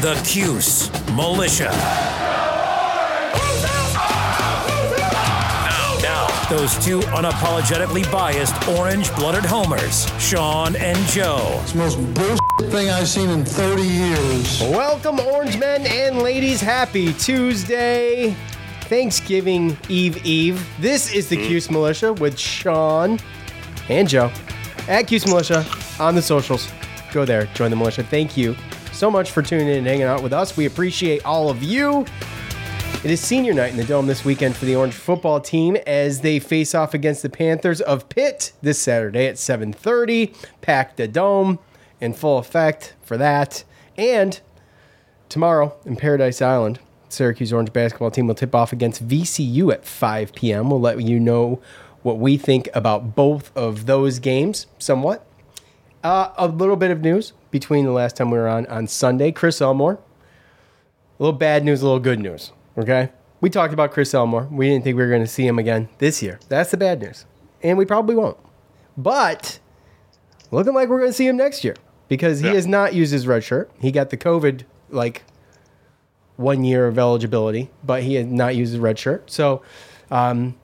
[0.00, 1.70] the Cuse Militia.
[6.00, 11.58] Now, those two unapologetically biased orange-blooded homers, Sean and Joe.
[11.62, 14.60] It's the most bullshit thing I've seen in 30 years.
[14.60, 16.60] Welcome, Orange Men and ladies.
[16.60, 18.36] Happy Tuesday,
[18.82, 20.64] Thanksgiving Eve Eve.
[20.80, 23.18] This is the Cuse Militia with Sean
[23.88, 24.30] and Joe
[24.86, 25.66] at Cuse Militia
[25.98, 26.70] on the socials.
[27.12, 28.04] Go there, join the militia.
[28.04, 28.54] Thank you
[28.98, 30.56] so much for tuning in and hanging out with us.
[30.56, 32.04] We appreciate all of you.
[33.04, 36.20] It is senior night in the Dome this weekend for the Orange football team as
[36.20, 40.34] they face off against the Panthers of Pitt this Saturday at 7:30.
[40.62, 41.60] Pack the Dome
[42.00, 43.62] in full effect for that.
[43.96, 44.40] And
[45.28, 50.32] tomorrow in Paradise Island, Syracuse Orange basketball team will tip off against VCU at 5
[50.32, 50.70] p.m.
[50.70, 51.60] We'll let you know
[52.02, 55.24] what we think about both of those games somewhat.
[56.04, 59.32] Uh, a little bit of news between the last time we were on on Sunday.
[59.32, 62.52] Chris Elmore, a little bad news, a little good news.
[62.76, 63.10] Okay,
[63.40, 64.48] we talked about Chris Elmore.
[64.50, 66.38] We didn't think we were going to see him again this year.
[66.48, 67.26] That's the bad news,
[67.62, 68.36] and we probably won't.
[68.96, 69.58] But
[70.52, 71.74] looking like we're going to see him next year
[72.06, 73.70] because he has not used his red shirt.
[73.80, 75.24] He got the COVID like
[76.36, 79.30] one year of eligibility, but he had not used his red shirt.
[79.30, 79.62] So,
[80.12, 80.54] um,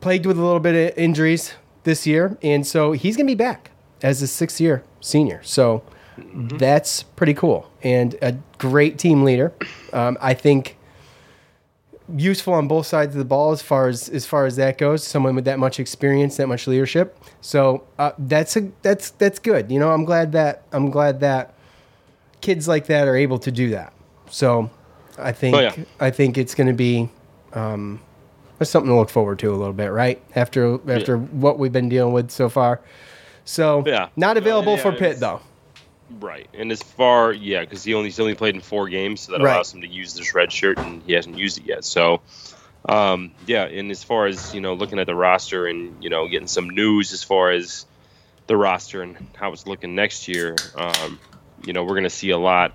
[0.00, 1.54] plagued with a little bit of injuries
[1.84, 3.70] this year, and so he's going to be back
[4.02, 5.40] as a sixth year senior.
[5.42, 5.82] So
[6.34, 9.52] that's pretty cool and a great team leader.
[9.92, 10.76] Um, I think
[12.14, 15.04] useful on both sides of the ball as far as as far as that goes.
[15.04, 17.18] Someone with that much experience, that much leadership.
[17.40, 19.70] So uh, that's a that's that's good.
[19.70, 21.54] You know, I'm glad that I'm glad that
[22.40, 23.92] kids like that are able to do that.
[24.30, 24.70] So
[25.18, 25.74] I think Oh, yeah.
[26.00, 27.08] I think it's going to be
[27.52, 28.00] um,
[28.58, 30.22] there's something to look forward to a little bit, right?
[30.34, 32.80] After after what we've been dealing with so far.
[33.46, 34.08] So Yeah.
[34.16, 35.40] not No, available yeah, for Pitt though.
[36.08, 39.32] Right, and as far yeah, because he only he's only played in four games, so
[39.32, 39.52] that Right.
[39.54, 41.84] allows him to use this red shirt, and he hasn't used it yet.
[41.84, 42.20] So,
[42.88, 46.28] um, yeah, and as far as you know, looking at the roster and you know
[46.28, 47.86] getting some news as far as
[48.46, 51.18] the roster and how it's looking next year, um,
[51.64, 52.72] you know, we're going to see a lot,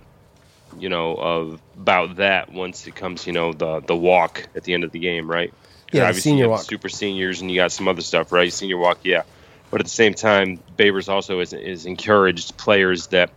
[0.78, 4.74] you know, of about that once it comes, you know, the the walk at the
[4.74, 5.54] end of the game, right?
[5.94, 6.66] Yeah, obviously senior you have walk.
[6.66, 8.52] super seniors, and you got some other stuff, right?
[8.52, 9.24] Senior walk, yeah.
[9.72, 13.32] But at the same time, Babers also is, is encouraged players that,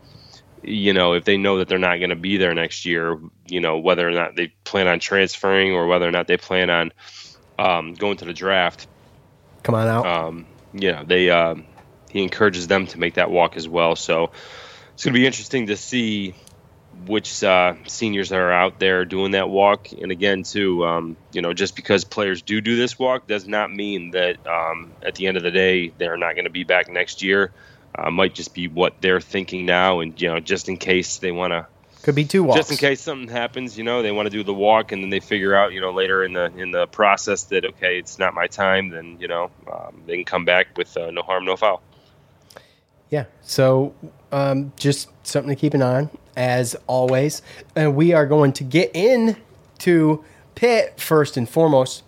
[0.63, 3.61] you know, if they know that they're not going to be there next year, you
[3.61, 6.93] know, whether or not they plan on transferring or whether or not they plan on
[7.59, 8.89] um, going to the draft,
[9.63, 10.07] Come on out.
[10.07, 11.65] um, you know, they um,
[12.11, 13.95] he encourages them to make that walk as well.
[13.95, 14.33] So
[14.93, 16.35] it's going to be interesting to see
[17.07, 19.93] which uh, seniors are out there doing that walk.
[19.93, 23.73] And again, too, um, you know, just because players do do this walk does not
[23.73, 26.89] mean that um, at the end of the day they're not going to be back
[26.91, 27.53] next year.
[27.97, 31.31] Uh, might just be what they're thinking now, and you know, just in case they
[31.31, 31.67] want to
[32.03, 32.59] Could be two walks.
[32.59, 35.11] just in case something happens, you know, they want to do the walk, and then
[35.11, 38.35] they figure out, you know, later in the in the process that okay, it's not
[38.35, 38.89] my time.
[38.89, 41.83] Then you know, um, they can come back with uh, no harm, no foul.
[43.11, 43.27] Yeah.
[43.43, 43.95] So
[44.33, 47.43] um, just something to keep an eye on, as always.
[47.77, 49.37] And we are going to get in
[49.81, 52.05] to Pitt first and foremost,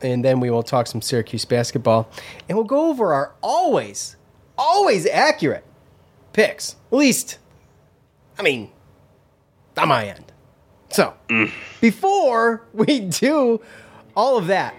[0.00, 2.08] and then we will talk some Syracuse basketball,
[2.48, 4.16] and we'll go over our always,
[4.56, 5.64] always accurate
[6.32, 6.76] picks.
[6.92, 7.38] At least,
[8.38, 8.70] I mean,
[9.76, 10.32] on my end.
[10.90, 11.50] So mm.
[11.80, 13.60] before we do
[14.16, 14.74] all of that,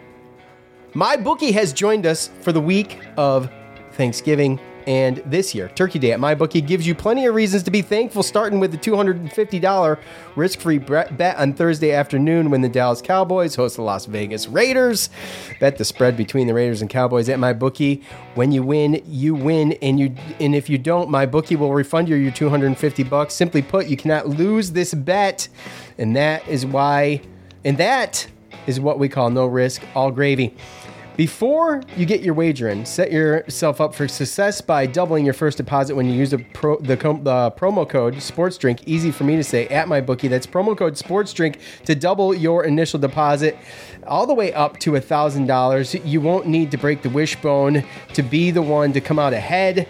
[0.94, 3.52] my bookie has joined us for the week of
[3.92, 5.69] Thanksgiving and this year.
[5.75, 8.77] Turkey Day at MyBookie gives you plenty of reasons to be thankful, starting with the
[8.80, 10.00] $250
[10.36, 15.12] risk free bet on Thursday afternoon when the Dallas Cowboys host the Las Vegas Raiders.
[15.59, 18.03] Bet the spread between the Raiders and Cowboys at MyBookie.
[18.33, 22.15] When you win, you win, and you and if you don't, MyBookie will refund you
[22.15, 23.35] your 250 bucks.
[23.35, 25.50] Simply put, you cannot lose this bet,
[26.00, 27.21] and that is why
[27.63, 28.27] And that
[28.65, 30.56] is what we call no risk, all gravy.
[31.19, 35.57] Before you get your wager in, set yourself up for success by doubling your first
[35.57, 38.88] deposit when you use the, pro, the, the promo code Sports Drink.
[38.88, 40.30] Easy for me to say at my bookie.
[40.30, 43.57] That's promo code Sports Drink to double your initial deposit,
[44.07, 45.94] all the way up to thousand dollars.
[45.94, 47.83] You won't need to break the wishbone
[48.13, 49.89] to be the one to come out ahead.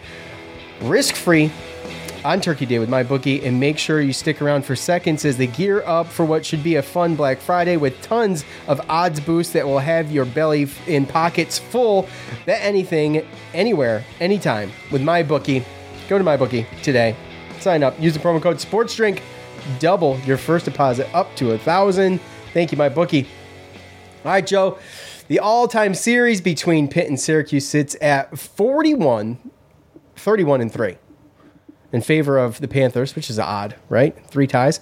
[0.82, 1.52] Risk free
[2.24, 5.38] on Turkey Day with my bookie, and make sure you stick around for seconds as
[5.38, 9.20] they gear up for what should be a fun Black Friday with tons of odds
[9.20, 12.08] boosts that will have your belly in pockets full.
[12.46, 15.64] Bet anything, anywhere, anytime with my bookie.
[16.08, 17.16] Go to my bookie today.
[17.60, 18.00] Sign up.
[18.00, 19.22] Use the promo code SportsDrink.
[19.80, 22.20] Double your first deposit up to a thousand.
[22.54, 23.28] Thank you, my bookie.
[24.24, 24.80] All right, Joe.
[25.28, 29.38] The all-time series between Pitt and Syracuse sits at 41,
[30.16, 30.98] 31 and 3
[31.92, 34.16] in favor of the Panthers, which is odd, right?
[34.28, 34.80] Three ties.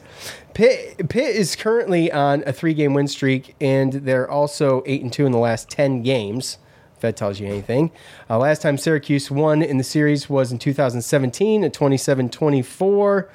[0.53, 5.25] Pitt, Pitt is currently on a three-game win streak, and they're also eight and two
[5.25, 6.57] in the last ten games.
[6.95, 7.91] If that tells you anything.
[8.27, 13.29] Uh, last time Syracuse won in the series was in 2017 at 27-24.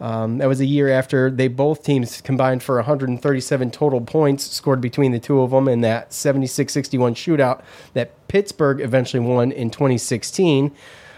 [0.00, 4.80] Um, that was a year after they both teams combined for 137 total points scored
[4.80, 7.62] between the two of them in that 76-61 shootout
[7.92, 10.72] that Pittsburgh eventually won in 2016.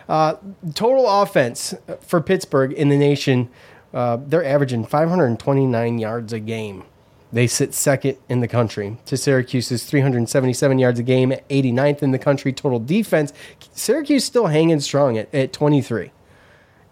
[0.09, 0.37] Uh,
[0.75, 3.49] total offense for Pittsburgh in the nation,
[3.93, 6.85] uh, they're averaging 529 yards a game.
[7.33, 12.19] They sit second in the country to Syracuse's 377 yards a game, 89th in the
[12.19, 13.33] country total defense.
[13.73, 16.13] Syracuse still hanging strong at, at 23.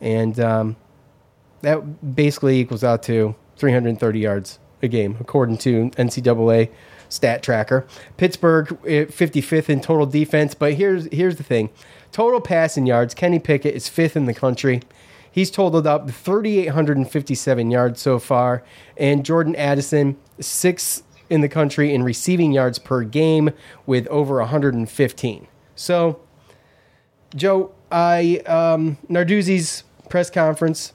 [0.01, 0.77] And um,
[1.63, 6.71] that basically equals out to 330 yards a game, according to NCAA
[7.09, 7.87] stat tracker.
[8.17, 11.71] Pittsburgh 55th in total defense, but here's here's the thing.
[12.15, 14.83] Total passing yards, Kenny Pickett is fifth in the country.
[15.33, 18.63] He's totaled up 3,857 yards so far.
[18.97, 23.51] And Jordan Addison, sixth in the country in receiving yards per game
[23.85, 25.49] with over 115.
[25.75, 26.21] So,
[27.35, 30.93] Joe, I um, Narduzzi's press conference,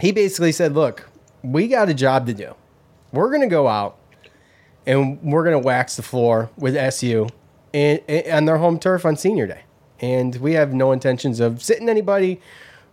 [0.00, 1.08] he basically said, "Look,
[1.44, 2.56] we got a job to do.
[3.12, 3.96] We're going to go out
[4.86, 7.28] and we're going to wax the floor with SU
[7.72, 9.60] and, on their home turf on Senior Day
[10.00, 12.40] and we have no intentions of sitting anybody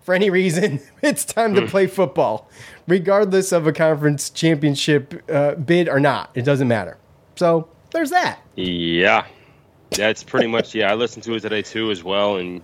[0.01, 0.79] for any reason.
[1.01, 1.67] It's time to hmm.
[1.67, 2.49] play football,
[2.87, 6.31] regardless of a conference championship uh, bid or not.
[6.33, 6.97] It doesn't matter.
[7.35, 8.39] So there's that.
[8.55, 9.25] Yeah,
[9.91, 10.73] that's pretty much.
[10.73, 12.63] Yeah, I listened to it today too as well, and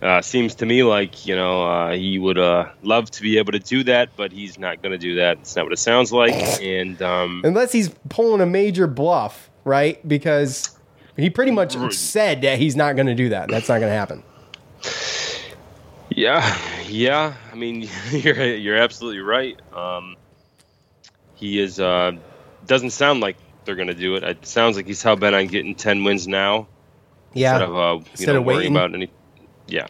[0.00, 3.52] uh, seems to me like you know uh, he would uh, love to be able
[3.52, 5.38] to do that, but he's not going to do that.
[5.38, 10.06] It's not what it sounds like, and um, unless he's pulling a major bluff, right?
[10.08, 10.78] Because
[11.16, 13.48] he pretty much said that he's not going to do that.
[13.48, 14.22] That's not going to happen.
[16.10, 16.58] Yeah,
[16.88, 17.34] yeah.
[17.52, 19.58] I mean, you're you're absolutely right.
[19.72, 20.16] Um,
[21.34, 22.12] he is uh,
[22.66, 24.22] doesn't sound like they're going to do it.
[24.22, 26.68] It sounds like he's hell bent on getting ten wins now.
[27.32, 27.54] Yeah.
[27.54, 29.10] Instead of uh, you instead know, of worrying about any.
[29.66, 29.86] Yeah.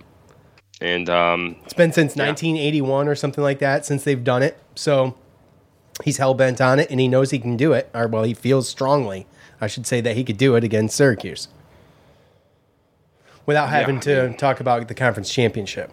[0.81, 2.27] And um, it's been since yeah.
[2.27, 4.59] 1981 or something like that since they've done it.
[4.75, 5.17] So
[6.03, 7.91] he's hell bent on it, and he knows he can do it.
[7.95, 9.27] Or well, he feels strongly
[9.61, 11.49] I should say that he could do it against Syracuse
[13.47, 15.91] without having yeah, to talk about the conference championship.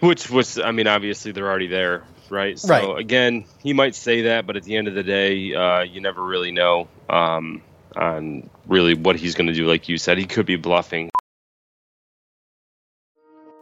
[0.00, 2.58] Which was, I mean, obviously they're already there, right?
[2.58, 2.98] So right.
[2.98, 6.22] again, he might say that, but at the end of the day, uh, you never
[6.22, 7.62] really know um,
[7.96, 9.66] on really what he's going to do.
[9.66, 11.10] Like you said, he could be bluffing.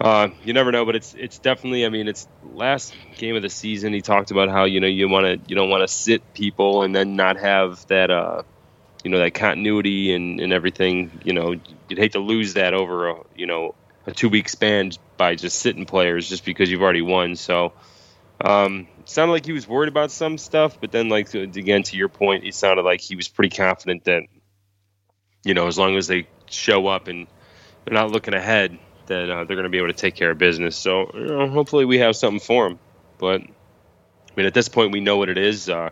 [0.00, 1.84] uh, you never know, but it's it's definitely.
[1.86, 3.92] I mean, it's last game of the season.
[3.92, 6.82] He talked about how you know you want to you don't want to sit people
[6.82, 8.42] and then not have that uh,
[9.04, 11.20] you know that continuity and, and everything.
[11.24, 11.54] You know,
[11.88, 13.74] you'd hate to lose that over a you know
[14.06, 17.36] a two week span by just sitting players just because you've already won.
[17.36, 17.74] So
[18.42, 22.08] Um, sounded like he was worried about some stuff, but then, like again, to your
[22.08, 24.22] point, he sounded like he was pretty confident that,
[25.44, 27.26] you know, as long as they show up and
[27.84, 28.78] they're not looking ahead,
[29.10, 30.76] that uh, they're going to be able to take care of business.
[30.76, 32.78] So, you know, hopefully, we have something for them.
[33.18, 35.68] But I mean, at this point, we know what it is.
[35.68, 35.90] Uh,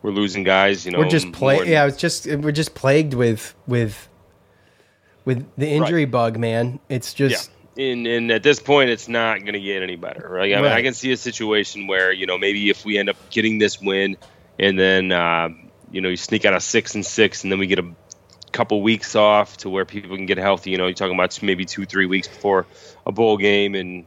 [0.00, 0.86] we're losing guys.
[0.86, 1.68] You know, we're just plagued.
[1.68, 4.08] Yeah, it's just we're just plagued with with
[5.24, 6.80] with the injury bug, man.
[6.88, 10.26] It's just and and at this point, it's not going to get any better.
[10.28, 10.52] Right?
[10.52, 10.72] I mean, Right.
[10.78, 13.80] I can see a situation where you know maybe if we end up getting this
[13.80, 14.16] win,
[14.58, 15.48] and then uh,
[15.90, 17.92] you know you sneak out a six and six, and then we get a
[18.52, 20.70] couple weeks off to where people can get healthy.
[20.70, 22.66] You know, you're talking about maybe two three weeks before
[23.06, 24.04] a bowl game, and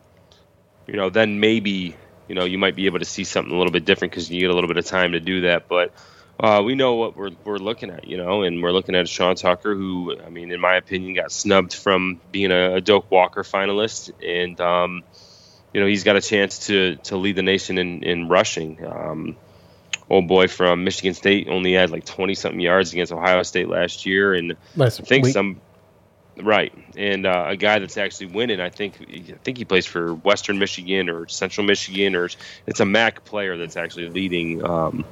[0.88, 1.96] you know then maybe
[2.28, 4.40] you know you might be able to see something a little bit different because you
[4.42, 5.94] get a little bit of time to do that, but.
[6.38, 9.38] Uh, we know what we're, we're looking at, you know, and we're looking at Sean
[9.38, 13.44] Tucker, who, I mean, in my opinion, got snubbed from being a, a Doak Walker
[13.44, 15.04] finalist, and um,
[15.74, 18.86] you know he's got a chance to to lead the nation in in rushing.
[18.86, 19.38] Um,
[20.10, 24.06] old boy from Michigan State only had like twenty something yards against Ohio State last
[24.06, 25.34] year, and Last I think week.
[25.34, 25.62] some
[26.42, 28.60] right, and uh, a guy that's actually winning.
[28.60, 32.30] I think I think he plays for Western Michigan or Central Michigan, or
[32.68, 34.66] it's a MAC player that's actually leading.
[34.66, 35.06] Um,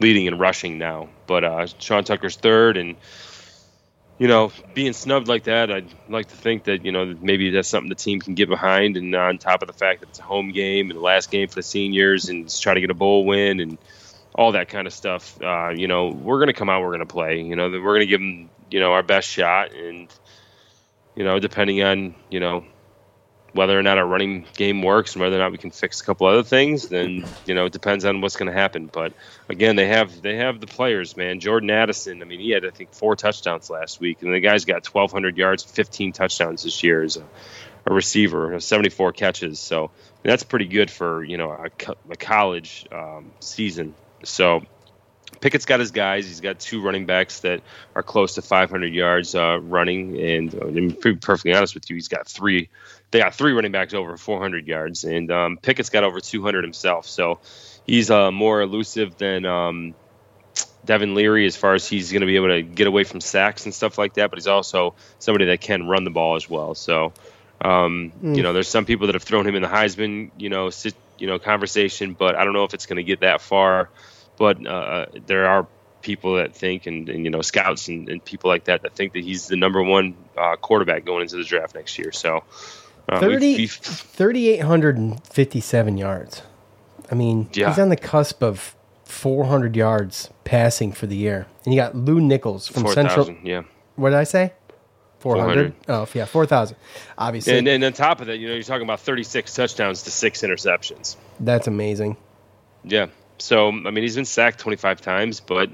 [0.00, 1.08] leading and rushing now.
[1.26, 2.96] But uh, Sean Tucker's third, and
[4.22, 7.68] you know, being snubbed like that, I'd like to think that you know maybe that's
[7.68, 8.96] something the team can get behind.
[8.96, 11.48] And on top of the fact that it's a home game and the last game
[11.48, 13.78] for the seniors, and try to get a bowl win and
[14.32, 15.42] all that kind of stuff.
[15.42, 17.42] Uh, you know, we're to come out, we're to play.
[17.42, 20.06] You know, we're to give them you know our best shot, and
[21.16, 22.64] you know, depending on you know
[23.52, 26.04] whether or not our running game works and whether or not we can fix a
[26.04, 28.86] couple other things, then you know it depends on what's going to happen.
[28.86, 29.12] But
[29.48, 31.40] again, they have they have the players, man.
[31.40, 34.64] Jordan Addison, I mean, he had I think four touchdowns last week, and the guy's
[34.64, 37.24] got 1,200 yards, 15 touchdowns this year as a,
[37.86, 39.60] a receiver, 74 catches.
[39.60, 39.90] So
[40.22, 41.70] that's pretty good for you know a,
[42.10, 43.94] a college um, season.
[44.24, 44.62] So
[45.40, 46.26] Pickett's got his guys.
[46.26, 47.62] He's got two running backs that
[47.94, 51.96] are close to 500 yards uh, running, and uh, to be perfectly honest with you,
[51.96, 52.68] he's got three.
[53.12, 57.06] They got three running backs over 400 yards, and um, Pickett's got over 200 himself.
[57.06, 57.38] So
[57.86, 59.94] he's uh, more elusive than um,
[60.84, 63.66] Devin Leary as far as he's going to be able to get away from sacks
[63.66, 64.30] and stuff like that.
[64.30, 66.74] But he's also somebody that can run the ball as well.
[66.74, 67.12] So
[67.62, 68.36] um, Mm.
[68.36, 70.94] you know, there's some people that have thrown him in the Heisman, you know, sit,
[71.18, 73.88] you know, conversation, but I don't know if it's going to get that far.
[74.36, 75.68] But uh, there are
[76.00, 79.12] people that think, and, and you know, scouts and, and people like that that think
[79.12, 82.10] that he's the number one uh, quarterback going into the draft next year.
[82.10, 82.42] So,
[83.08, 86.42] uh, 30 we've- 3,857 yards.
[87.10, 87.68] I mean, Yeah.
[87.68, 91.46] he's on the cusp of 400 yards passing for the year.
[91.64, 93.24] And you got Lew Nichols from Central.
[93.26, 93.62] 4,000, yeah.
[93.96, 94.52] What did I say?
[95.18, 95.44] 400?
[95.44, 95.72] 400.
[95.88, 96.76] Oh, yeah, 4,000.
[97.18, 97.58] Obviously.
[97.58, 100.42] And then on top of that, you know, you're talking about 36 touchdowns to six
[100.42, 101.16] interceptions.
[101.38, 102.16] that's amazing.
[102.84, 103.06] Yeah.
[103.38, 105.68] So I mean, he's been sacked 25 times, but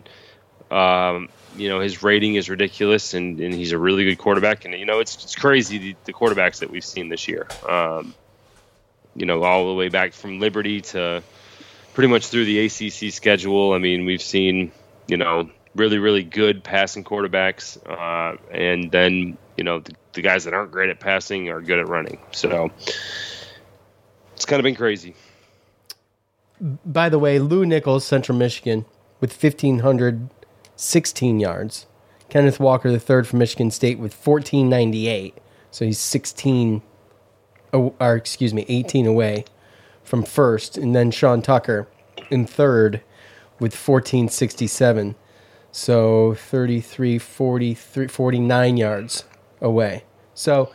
[0.71, 4.65] um, you know his rating is ridiculous, and, and he's a really good quarterback.
[4.65, 7.47] And you know it's it's crazy the, the quarterbacks that we've seen this year.
[7.69, 8.15] Um,
[9.15, 11.23] you know, all the way back from Liberty to
[11.95, 13.73] pretty much through the ACC schedule.
[13.73, 14.71] I mean, we've seen
[15.07, 20.45] you know really really good passing quarterbacks, uh, and then you know the, the guys
[20.45, 22.21] that aren't great at passing are good at running.
[22.33, 22.71] So
[24.35, 25.15] it's kind of been crazy.
[26.61, 28.85] By the way, Lew Nichols, Central Michigan,
[29.21, 29.33] with
[30.79, 31.87] 1,516 yards.
[32.29, 35.37] Kenneth Walker, the third from Michigan State, with 1,498.
[35.73, 36.83] So he's 16,
[37.73, 39.45] oh, or excuse me, 18 away
[40.05, 40.79] from first.
[40.79, 41.89] And then Sean Tucker
[42.31, 43.03] in third
[43.59, 45.17] with 1,467.
[45.73, 49.25] So 33, 43, 49 yards
[49.61, 50.05] away.
[50.35, 50.73] So,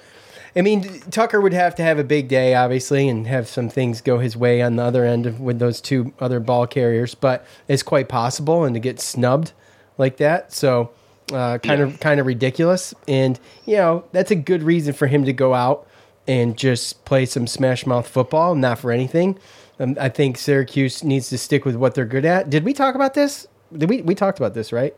[0.53, 4.01] I mean, Tucker would have to have a big day, obviously, and have some things
[4.01, 7.15] go his way on the other end with those two other ball carriers.
[7.15, 9.53] But it's quite possible, and to get snubbed
[9.97, 10.91] like that, so
[11.31, 12.93] uh, kind of kind of ridiculous.
[13.07, 15.87] And you know, that's a good reason for him to go out
[16.27, 19.37] and just play some smash mouth football, not for anything.
[19.79, 22.49] Um, I think Syracuse needs to stick with what they're good at.
[22.49, 23.47] Did we talk about this?
[23.75, 24.95] Did we we talked about this, right?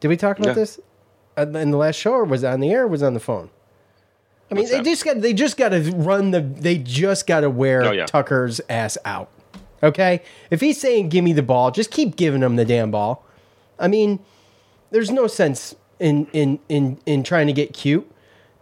[0.00, 0.54] Did we talk about Yeah.
[0.54, 0.80] this
[1.38, 2.82] uh, in the last show, or was it on the air?
[2.84, 3.50] or Was it on the phone?
[4.50, 4.84] I mean, What's they that?
[4.84, 8.06] just got they just got to run the they just got to wear Oh, yeah.
[8.06, 9.28] Tucker's ass out.
[9.82, 13.24] Okay, if he's saying give me the ball, just keep giving him the damn ball.
[13.80, 14.20] I mean,
[14.92, 18.10] there's no sense in in in in trying to get cute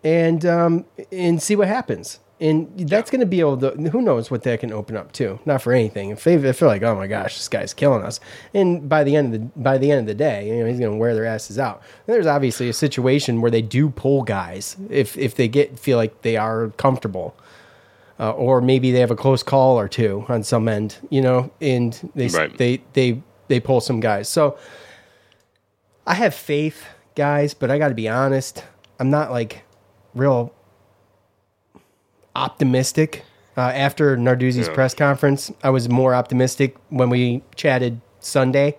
[0.05, 2.21] and um and see what happens.
[2.41, 3.71] And that's going to be able to.
[3.91, 5.41] Who knows what that can open up to?
[5.45, 6.11] Not for anything.
[6.11, 8.21] If they feel like, oh my gosh, this guy's killing us,
[8.55, 10.79] and by the end of the by the end of the day, you know, he's
[10.79, 11.83] going to wear their asses out.
[12.07, 15.97] And there's obviously a situation where they do pull guys if if they get feel
[15.99, 17.35] like they are comfortable.
[18.21, 21.51] uh, or maybe they have a close call or two on some end, you know,
[21.61, 22.57] and they Right.
[22.57, 24.29] they they they pull some guys.
[24.29, 24.57] So
[26.09, 28.65] I have faith, guys, but I got to be honest.
[28.99, 29.63] I'm not like
[30.15, 30.55] real
[32.35, 33.25] optimistic.
[33.57, 34.75] Uh, after Narduzzi's Yeah.
[34.75, 38.77] press conference, I was more optimistic when we chatted Sunday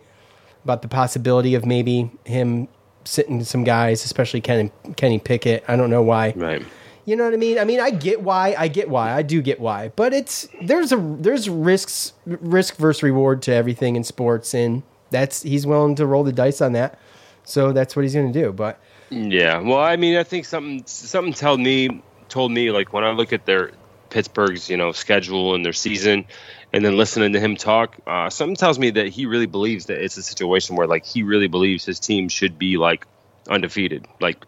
[0.64, 2.68] about the possibility of maybe him
[3.04, 5.64] sitting some guys, especially Kenny, Kenny Pickett.
[5.68, 6.34] I don't know why.
[6.36, 6.64] Right.
[7.06, 7.60] You know what I mean?
[7.60, 8.56] I mean, I get why.
[8.58, 9.12] I get why.
[9.14, 9.92] I do get why.
[9.96, 15.42] But it's there's a there's risks risk versus reward to everything in sports, and that's
[15.44, 16.98] he's willing to roll the dice on that.
[17.44, 18.52] So that's what he's going to do.
[18.52, 18.80] But
[19.10, 23.12] Yeah, well, I mean, I think something something told me told me like when I
[23.12, 23.72] look at their
[24.10, 26.26] Pittsburgh's you know schedule and their season,
[26.74, 30.04] and then listening to him talk, uh, something tells me that he really believes that
[30.04, 33.06] it's a situation where like he really believes his team should be like
[33.50, 34.46] undefeated, like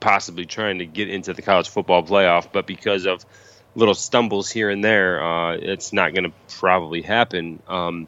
[0.00, 3.24] possibly trying to get into the college football playoff, but because of
[3.74, 7.62] little stumbles here and there, uh, it's not going to probably happen.
[7.66, 8.06] Um,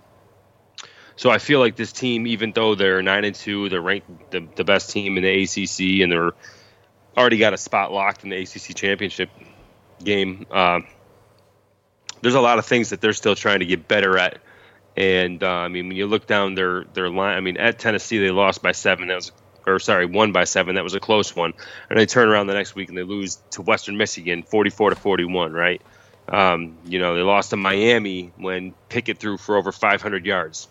[1.17, 4.47] so I feel like this team, even though they're nine and two, they're ranked the,
[4.55, 6.33] the best team in the ACC, and they're
[7.17, 9.31] already got a spot locked in the ACC championship
[10.05, 10.47] game.
[10.51, 10.81] Uh,
[12.21, 14.39] there's a lot of things that they're still trying to get better at.
[14.97, 18.19] And uh, I mean, when you look down their their line, I mean, at Tennessee
[18.19, 19.09] they lost by seven.
[19.09, 19.33] That was,
[19.67, 20.75] or sorry, won by seven.
[20.75, 21.55] That was a close one.
[21.89, 24.97] And they turn around the next week and they lose to Western Michigan, 44 to
[24.97, 25.53] 41.
[25.53, 25.83] Right?
[26.29, 30.69] Um, you know, they lost to Miami when Pickett threw for over 500 yards.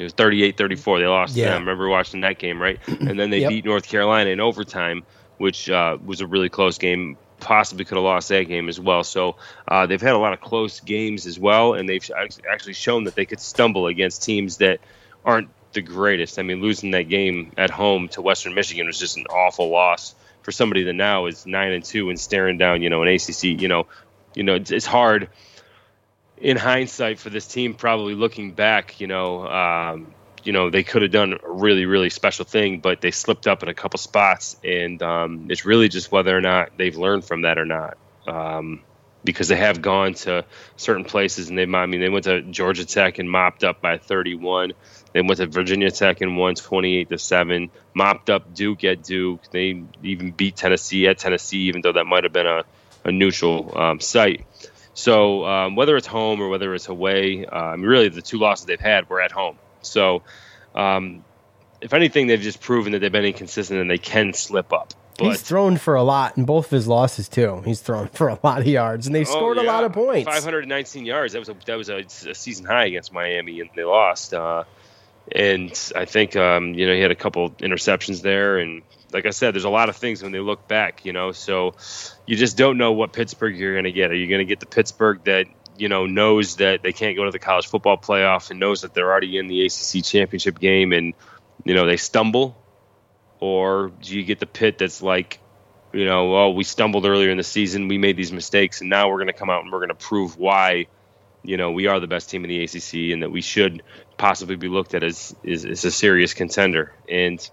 [0.00, 0.98] It was 38-34.
[1.00, 1.46] They lost Yeah.
[1.50, 1.52] them.
[1.52, 2.78] I remember watching that game, right?
[2.88, 3.48] And then they Yep.
[3.50, 5.04] beat North Carolina in overtime,
[5.36, 7.18] which uh, was a really close game.
[7.38, 9.04] Possibly could have lost that game as well.
[9.04, 9.36] So
[9.68, 12.10] uh, they've had a lot of close games as well, and they've
[12.50, 14.80] actually shown that they could stumble against teams that
[15.24, 16.38] aren't the greatest.
[16.38, 20.14] I mean, losing that game at home to Western Michigan was just an awful loss
[20.42, 23.44] for somebody that now is nine and two and staring down, you know, an ACC.
[23.60, 23.86] You know,
[24.34, 25.28] you know, it's, it's hard
[26.40, 31.02] in hindsight for this team probably looking back you know um, you know they could
[31.02, 34.56] have done a really really special thing but they slipped up in a couple spots
[34.64, 38.80] and um, it's really just whether or not they've learned from that or not um,
[39.22, 40.44] because they have gone to
[40.76, 43.98] certain places and they I mean they went to Georgia Tech and mopped up by
[43.98, 44.72] 31
[45.12, 49.42] they went to Virginia Tech and won 28 to 7 mopped up Duke at Duke
[49.50, 52.64] they even beat Tennessee at Tennessee even though that might have been a,
[53.04, 54.46] a neutral um, site
[55.00, 58.78] so um, whether it's home or whether it's away, um, really the two losses they've
[58.80, 59.56] had were at home.
[59.82, 60.22] So
[60.74, 61.24] um,
[61.80, 64.92] if anything, they've just proven that they've been inconsistent and they can slip up.
[65.18, 67.62] But he's thrown for a lot in both of his losses too.
[67.64, 70.28] He's thrown for a lot of yards, and they Oh, scored a lot of points.
[70.28, 71.32] 519 yards.
[71.34, 71.98] That was a that was a,
[72.30, 74.32] a season high against Miami, and they lost.
[74.34, 74.64] Uh,
[75.32, 79.30] and I think um, you know he had a couple interceptions there, and like I
[79.30, 81.32] said, there's a lot of things when they look back, you know.
[81.32, 81.74] So
[82.26, 84.10] you just don't know what Pittsburgh you're going to get.
[84.10, 87.24] Are you going to get the Pittsburgh that you know knows that they can't go
[87.24, 90.92] to the college football playoff and knows that they're already in the ACC championship game,
[90.92, 91.14] and
[91.64, 92.56] you know they stumble,
[93.38, 95.40] or do you get the pit that's like
[95.92, 99.08] you know, oh, we stumbled earlier in the season, we made these mistakes, and now
[99.08, 100.86] we're going to come out and we're going to prove why,
[101.42, 103.82] you know, we are the best team in the ACC and that we should
[104.16, 106.92] possibly be looked at as is, a serious contender.
[107.08, 107.48] And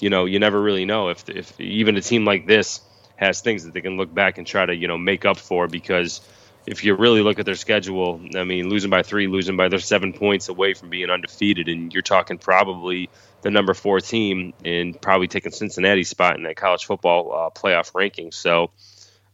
[0.00, 2.80] you know, you never really know if if even a team like this
[3.16, 5.66] has things that they can look back and try to you know make up for
[5.68, 6.20] because.
[6.68, 9.78] If you really look at their schedule, I mean, losing by three, losing by their
[9.78, 13.08] seven points away from being undefeated, and you're talking probably
[13.42, 17.94] the number four team and probably taking Cincinnati's spot in that college football uh, playoff
[17.94, 18.32] ranking.
[18.32, 18.72] So,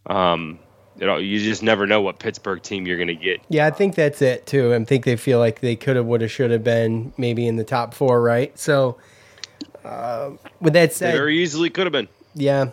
[0.04, 0.58] um,
[0.98, 3.40] you just never know what Pittsburgh team you're going to get.
[3.48, 4.74] Yeah, I think that's it too.
[4.74, 7.56] I think they feel like they could have, would have, should have been maybe in
[7.56, 8.56] the top four, right?
[8.58, 8.98] So,
[9.84, 12.08] uh, with that said, very easily could have been.
[12.34, 12.70] yeah,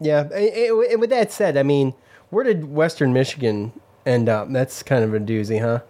[0.00, 0.20] yeah.
[0.32, 1.94] And- And with that said, I mean,
[2.30, 3.72] where did Western Michigan
[4.06, 4.50] end up?
[4.52, 5.80] That's kind of a doozy, huh?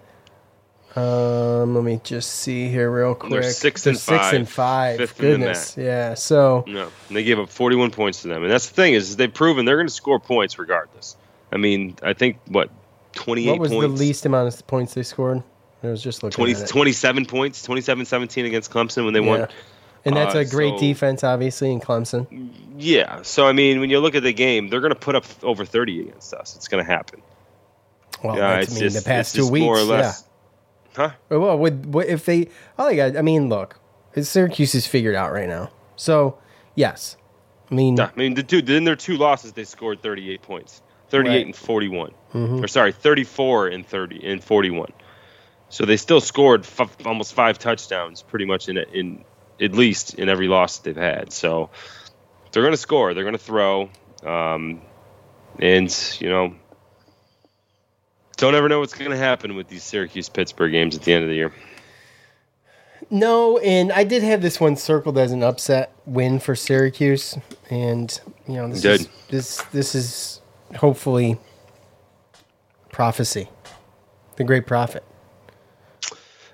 [0.98, 3.30] Um, let me just see here real quick.
[3.32, 4.34] They're six They're and six five.
[4.34, 4.96] and five.
[4.98, 6.14] Fifth Goodness, yeah.
[6.14, 9.16] So No, and they gave up 41 points to them, and that's the thing is
[9.16, 11.16] they've proven they're going to score points regardless.
[11.52, 12.70] I mean, I think what
[13.12, 13.82] 28 what was points.
[14.00, 15.42] the least amount of points they scored?
[15.82, 16.68] I was just looking 20, at it.
[16.68, 19.26] 27 points, 27-17 against Clemson when they Yeah.
[19.26, 19.48] won.
[20.04, 22.26] And that's Uh, a great so- defense, obviously, in Clemson.
[22.76, 25.24] Yeah, so I mean, when you look at the game, they're going to put up
[25.42, 26.56] over 30 against us.
[26.56, 27.20] It's going to happen.
[28.22, 30.24] Well, Yeah, that's, it's I mean, just- the past two weeks, more or less-
[30.96, 31.10] Huh?
[31.28, 32.48] Well, with if they,
[32.78, 33.78] they got, I mean, look,
[34.20, 35.70] Syracuse is figured out right now.
[35.96, 36.38] So,
[36.74, 37.16] yes,
[37.70, 40.82] I mean, Yeah, I mean, the two then their two losses, they scored 38 points,
[41.10, 41.46] 38 Right.
[41.46, 42.62] and 41, Mhm.
[42.64, 44.92] or sorry, 34 and 30 and 41.
[45.68, 49.24] So they still scored f- almost five touchdowns, pretty much in in
[49.60, 51.32] at least in every loss they've had.
[51.32, 51.68] So
[52.52, 53.90] they're going to score, they're going to throw,
[54.24, 54.80] um,
[55.58, 56.54] and you know,
[58.38, 61.24] Don't ever know what's going to happen with these Syracuse Pittsburgh games at the end
[61.24, 61.52] of the year.
[63.10, 67.36] No, and I did have this one circled as an upset win for Syracuse,
[67.68, 70.40] and you know this is this this is
[70.76, 71.36] hopefully
[72.92, 73.48] prophecy,
[74.36, 75.04] the great prophet.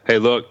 [0.07, 0.47] Hey, look,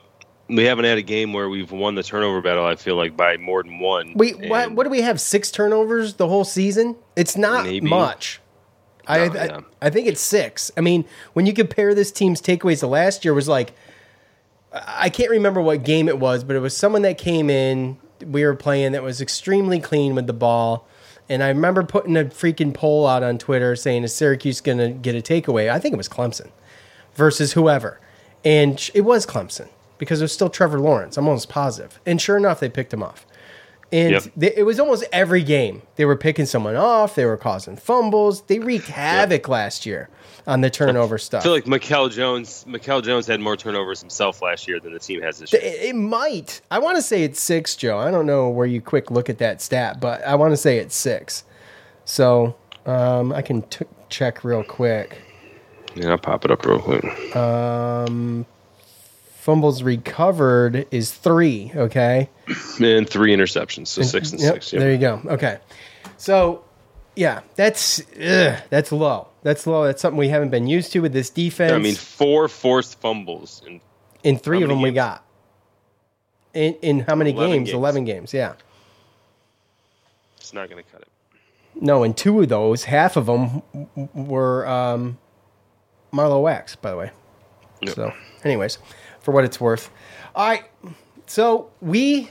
[0.49, 2.65] we haven't had a game where we've won the turnover battle.
[2.65, 4.13] I feel like by more than one.
[4.13, 5.19] Wait, what, what do we have?
[5.19, 6.95] Six turnovers the whole season?
[7.15, 7.87] It's not Maybe.
[7.87, 8.39] much.
[9.07, 9.59] I, No, I yeah.
[9.81, 10.71] I think it's six.
[10.77, 13.73] I mean, when you compare this team's takeaways to last year, was like
[14.73, 18.45] I can't remember what game it was, but it was someone that came in we
[18.45, 20.87] were playing that was extremely clean with the ball.
[21.29, 24.89] And I remember putting a freaking poll out on Twitter saying, "Is Syracuse going to
[24.89, 26.49] get a takeaway?" I think it was Clemson
[27.15, 27.99] versus whoever,
[28.43, 31.17] and it was Clemson because it was still Trevor Lawrence.
[31.17, 31.99] I'm almost positive.
[32.05, 33.25] And sure enough, they picked him off.
[33.93, 34.23] And Yep.
[34.35, 37.13] they, it was almost every game they were picking someone off.
[37.13, 38.41] They were causing fumbles.
[38.41, 40.09] They wreaked havoc last year
[40.47, 41.41] on the turnover stuff.
[41.41, 42.65] I feel like Mikel Jones.
[42.65, 45.61] Mikel Jones had more turnovers himself last year than the team has this year.
[45.61, 46.59] It, it might.
[46.71, 47.99] I want to say it's six, Joe.
[47.99, 50.79] I don't know where you quick look at that stat, but I want to say
[50.79, 51.43] it's six.
[52.03, 52.55] So
[52.87, 55.21] um, I can t- check real quick.
[55.95, 57.05] Yeah, I'll pop it up real quick.
[59.43, 61.69] Fumbles recovered is three.
[61.75, 62.29] Okay.
[62.79, 64.71] And three interceptions, so six and Yep, six.
[64.71, 64.79] Yep.
[64.79, 65.21] There you go.
[65.25, 65.57] Okay.
[66.15, 66.63] So,
[67.17, 69.27] yeah, that's ugh, that's low.
[69.41, 69.83] That's low.
[69.83, 71.73] That's something we haven't been used to with this defense.
[71.73, 73.81] I mean, four forced fumbles and
[74.23, 75.25] in three of them many we got.
[76.53, 77.67] In in how many 11 games?
[77.67, 77.75] games.
[77.75, 78.33] Eleven games.
[78.33, 78.53] Yeah.
[80.37, 81.09] it's not going to cut it.
[81.75, 83.61] No, in two of those, half of them
[84.13, 85.17] were um,
[86.13, 87.11] Marlowe Wax, by the way.
[87.81, 87.95] Yep.
[87.95, 88.13] So,
[88.45, 88.77] anyways,
[89.23, 89.89] for what it's worth.
[90.35, 90.63] All right.
[91.25, 92.29] So we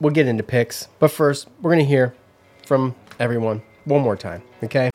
[0.00, 2.14] will get into picks, but first we're gonna hear
[2.66, 4.42] from everyone one more time.
[4.62, 4.90] Okay.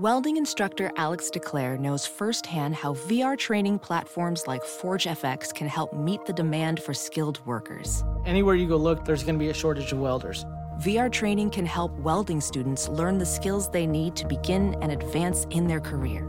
[0.00, 6.24] Welding instructor Alex DeClaire knows firsthand how VR training platforms like ForgeFX can help meet
[6.26, 8.02] the demand for skilled workers.
[8.26, 10.44] Anywhere you go look, there's going to be a shortage of welders.
[10.80, 15.46] VR training can help welding students learn the skills they need to begin and advance
[15.50, 16.28] in their career.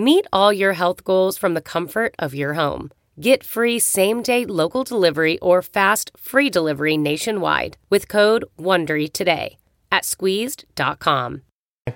[0.00, 2.92] Meet all your health goals from the comfort of your home.
[3.20, 9.58] Get free same day local delivery or fast free delivery nationwide with code WONDERY today
[9.90, 11.42] at squeezed.com.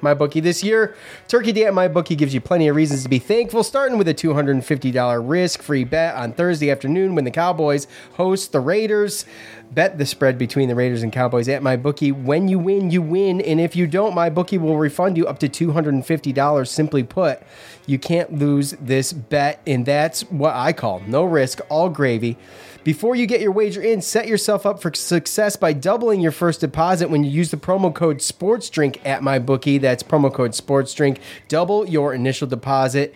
[0.01, 0.97] My bookie this year,
[1.29, 4.09] Turkey Day at My Bookie gives you plenty of reasons to be thankful, starting with
[4.09, 9.27] a $250 risk-free bet on Thursday afternoon when the Cowboys host the Raiders.
[9.75, 12.13] Bet the spread between the Raiders and Cowboys at My Bookie.
[12.13, 15.39] When you win, you win, and if you don't, My Bookie will refund you up
[15.39, 16.69] to $250.
[16.69, 17.43] Simply put,
[17.87, 22.37] you can't lose this bet, and that's what I call no risk, all gravy.
[22.85, 26.61] Before you get your wager in, set yourself up for success by doubling your first
[26.61, 29.81] deposit when you use the promo code SPORTSDRINK at MyBookie.
[29.81, 31.19] That's promo code SPORTSDRINK.
[31.49, 33.15] Double your initial deposit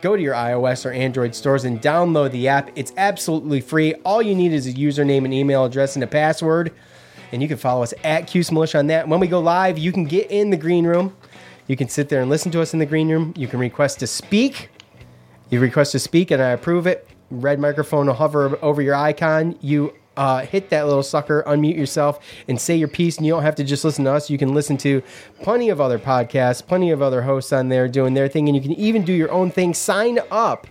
[0.00, 2.70] go to your iOS or Android stores and download the app.
[2.74, 3.94] It's absolutely free.
[4.04, 6.72] All you need is a username and email address and a password.
[7.32, 9.06] And you can follow us at Cuse Militia on that.
[9.06, 11.16] When we go live, you can get in the green room.
[11.68, 13.32] You can sit there and listen to us in the green room.
[13.36, 14.69] You can request to speak.
[15.50, 17.08] You request to speak, and I approve it.
[17.30, 19.56] Red microphone will hover over your icon.
[19.60, 23.16] You uh, hit that little sucker, unmute yourself, and say your piece.
[23.16, 24.30] And you don't have to just listen to us.
[24.30, 25.02] You can listen to
[25.42, 28.62] plenty of other podcasts, plenty of other hosts on there doing their thing, and you
[28.62, 29.74] can even do your own thing.
[29.74, 30.66] Sign up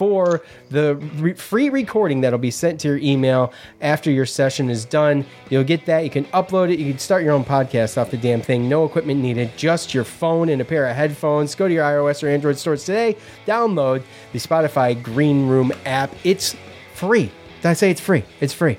[0.00, 4.86] for the re- free recording that'll be sent to your email after your session is
[4.86, 5.26] done.
[5.50, 6.04] You'll get that.
[6.04, 6.78] You can upload it.
[6.78, 8.66] You can start your own podcast off the damn thing.
[8.66, 11.54] No equipment needed, just your phone and a pair of headphones.
[11.54, 13.14] Go to your iOS or Android stores today.
[13.44, 16.10] Download the Spotify Green Room app.
[16.24, 16.56] It's
[16.94, 17.30] free.
[17.60, 18.24] Did I say it's free?
[18.40, 18.78] It's free.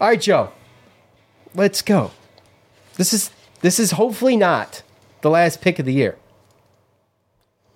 [0.00, 0.50] All right, Joe.
[1.54, 2.10] Let's go.
[2.96, 4.82] This is this is hopefully not
[5.20, 6.18] the last pick of the year.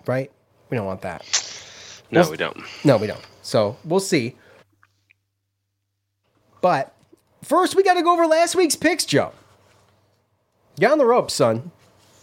[0.09, 0.33] Right?
[0.71, 1.46] We don't want that.
[2.11, 2.57] No, Well, we don't.
[2.85, 3.25] No, we don't.
[3.43, 4.37] So we'll see.
[6.61, 6.95] But
[7.43, 9.33] first, we got to go over last week's picks, Joe.
[10.79, 11.71] Get on the rope, son.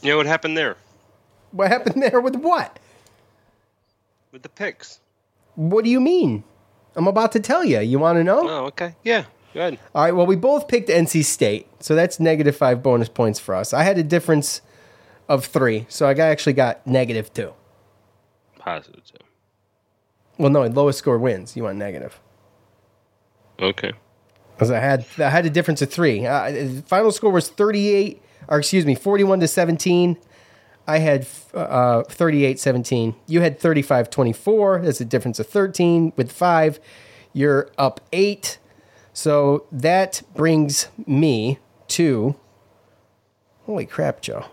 [0.02, 0.76] You know what happened there
[1.52, 2.80] What happened there with what?
[4.34, 5.00] with the picks?
[5.56, 6.44] What do you mean?
[6.96, 7.80] I'm about to tell you.
[7.80, 8.50] You want to know?
[8.50, 8.96] Oh, okay.
[9.04, 9.26] Yeah.
[9.54, 9.80] Go ahead.
[9.94, 10.16] All right.
[10.16, 13.74] Well, we both picked NC State, so that's negative five bonus points for us.
[13.74, 14.62] I had a difference
[15.30, 17.54] of three, so I actually got negative two.
[18.58, 19.04] Positive.
[19.06, 19.18] too.
[20.38, 21.56] Well, no, lowest score wins.
[21.56, 22.20] You want negative.
[23.62, 23.94] Okay.
[24.56, 26.26] Because I had I had a difference of three.
[26.26, 30.18] Uh, final score was thirty eight, or excuse me, forty one to seventeen.
[30.88, 33.16] I had uh, 38-17.
[33.28, 34.84] You had 35-24.
[34.84, 36.12] That's a difference of 13.
[36.18, 36.80] With five,
[37.32, 38.60] you're up eight.
[39.14, 42.36] So that brings me to
[43.66, 44.46] holy crap, Joe.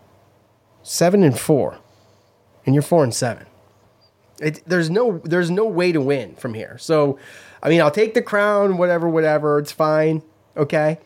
[0.83, 1.79] Seven and four.
[2.65, 3.47] And you're four and seven.
[4.41, 6.77] It, there's no there's no way to win from here.
[6.79, 7.19] So,
[7.63, 9.59] I mean, I'll take the crown, whatever, whatever.
[9.59, 10.23] It's fine.
[10.57, 10.99] Okay.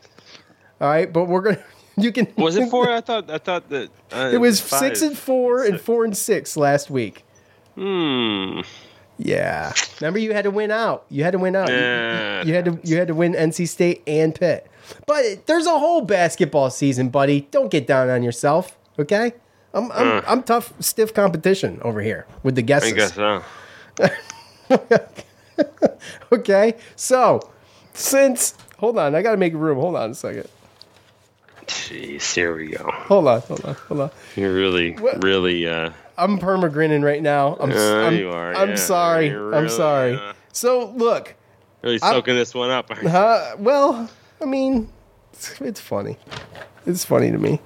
[0.80, 1.62] All right, but we're gonna.
[1.96, 2.26] You can.
[2.36, 2.90] Was it four?
[2.90, 3.30] I thought.
[3.30, 4.80] I thought that uh, It was five.
[4.80, 7.22] six and four and four and six last week.
[7.76, 8.62] Hmm.
[9.16, 9.72] Yeah.
[10.00, 11.04] Remember, you had to win out.
[11.08, 11.68] You had to win out.
[11.68, 12.80] You- you, had to.
[12.82, 14.66] You had to win NC State and Pitt.
[15.06, 17.42] But there's a whole basketball season, buddy.
[17.52, 18.76] Don't get down on yourself.
[18.98, 19.32] Okay.
[19.74, 20.22] I'm I'm, Uh.
[20.26, 22.88] I'm tough, stiff competition over here with the guests.
[22.88, 23.42] I guess so.
[26.32, 26.74] Okay.
[26.96, 27.40] So,
[27.92, 29.78] since hold on, I gotta make room.
[29.78, 30.48] Hold on a second.
[31.66, 32.90] Jeez, here we go.
[32.92, 33.40] Hold on.
[33.42, 33.74] Hold on.
[33.74, 34.10] Hold on.
[34.36, 35.22] You're really, What?
[35.22, 35.66] really.
[35.68, 37.56] uh I'm perma grinning right now.
[37.58, 37.74] I'm, Uh,
[38.06, 38.74] I'm, you are, I'm yeah.
[38.76, 39.28] sorry.
[39.28, 40.14] You're I'm sorry.
[40.16, 41.34] uh, So look,
[41.82, 42.90] Really I'm- soaking this one up.
[42.90, 43.08] aren't you?
[43.08, 44.10] uh, well,
[44.40, 44.90] I mean,
[45.34, 46.16] it's, it's funny.
[46.86, 47.60] It's funny to me.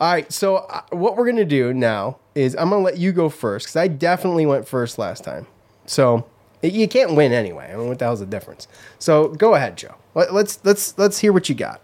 [0.00, 0.30] All right.
[0.32, 3.76] So uh, what we're gonna do now is I'm gonna let you go first because
[3.76, 5.46] I definitely went first last time.
[5.86, 6.26] So
[6.62, 7.70] you can't win anyway.
[7.72, 8.66] I mean, what the hell's the difference?
[8.98, 9.94] So go ahead, Joe.
[10.14, 11.82] Let, let's let's let's hear what you got.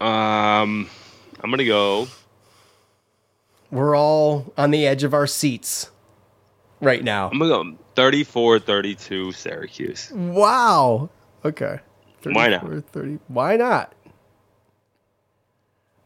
[0.00, 0.88] Um,
[1.40, 2.08] I'm gonna go.
[3.70, 5.90] We're all on the edge of our seats
[6.80, 7.30] right now.
[7.30, 10.10] I'm gonna go 34-32 Syracuse.
[10.10, 11.10] Wow.
[11.44, 11.78] Okay.
[12.22, 12.84] Why not?
[12.92, 13.18] 30.
[13.28, 13.94] Why not?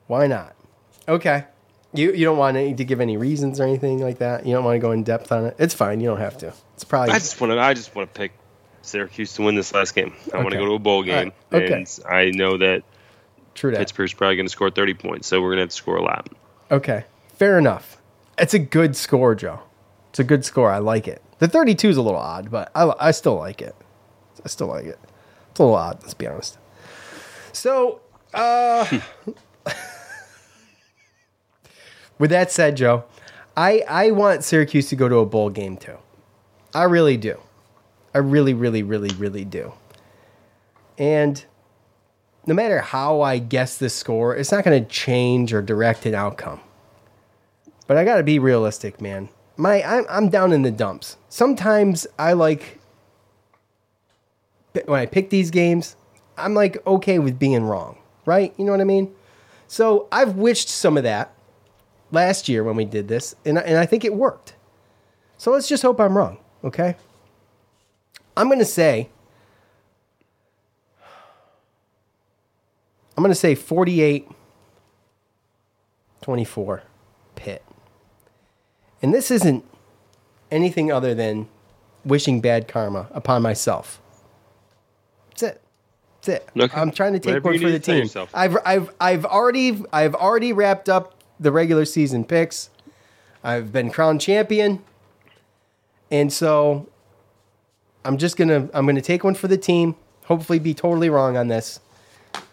[0.07, 0.55] Why not?
[1.09, 1.45] Okay.
[1.93, 4.47] You you don't want any, to give any reasons or anything like that.
[4.47, 5.57] You don't want to go in depth on it.
[5.59, 6.01] It's fine.
[6.01, 6.53] You don't have to.
[6.75, 7.61] It's probably I just want to.
[7.61, 8.33] I just want to pick
[8.83, 10.13] Syracuse to win this last game.
[10.33, 11.63] I want to go to a bowl game, right.
[11.63, 11.73] Okay.
[11.73, 12.83] and I know that
[13.55, 13.79] true that.
[13.79, 16.03] Pittsburgh's probably going to score 30 points, so we're going to have to score a
[16.03, 16.29] lot.
[16.71, 17.05] Okay.
[17.35, 17.99] Fair enough.
[18.39, 19.61] It's a good score, Joe.
[20.11, 20.71] It's a good score.
[20.71, 21.23] I like it.
[21.39, 23.75] The 32 is a little odd, but I, I still like it.
[24.45, 24.99] I still like it.
[25.55, 26.59] It's a little odd, let's be honest.
[27.53, 28.01] So,
[28.35, 28.99] uh,
[32.19, 33.05] with that said, Joe,
[33.57, 35.97] I, I want Syracuse to go to a bowl game too.
[36.75, 37.39] I really do.
[38.13, 39.75] I really, really, really, really do.
[40.99, 41.45] And
[42.47, 46.17] no matter how I guess this score, it's not going to change or direct an
[46.17, 46.63] outcome.
[47.87, 49.29] But I got to be realistic, man.
[49.57, 51.17] My I'm, I'm down in the dumps.
[51.29, 52.81] Sometimes I like
[54.85, 55.97] when I pick these games,
[56.37, 58.53] I'm like okay with being wrong, right?
[58.57, 59.15] You know what I mean?
[59.69, 61.33] So I've wished some of that
[62.11, 64.55] last year when we did this, and I, and I think it worked.
[65.39, 66.97] So let's just hope I'm wrong, okay?
[68.37, 69.09] I'm to say
[73.17, 74.29] I'm to say 48
[76.21, 76.83] 24
[77.37, 77.63] Pitt.
[79.03, 79.65] And this isn't
[80.51, 81.49] anything other than
[82.05, 84.01] wishing bad karma upon myself.
[85.35, 85.61] That's it.
[86.23, 86.49] That's it.
[86.59, 86.81] Okay.
[86.81, 88.09] I'm trying to take Whatever one for the team.
[88.33, 92.71] I've I've I've already I've already wrapped up the regular season picks.
[93.43, 94.83] I've been crowned champion.
[96.11, 96.89] And so
[98.05, 99.97] I'm just gonna I'm gonna take one for the team.
[100.27, 101.81] Hopefully be totally wrong on this.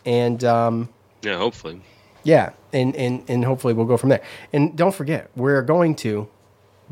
[0.06, 0.90] And um
[1.22, 1.82] Yeah, hopefully.
[2.24, 4.24] yeah, and, and and hopefully we'll go from there.
[4.52, 6.28] And don't forget, we're going to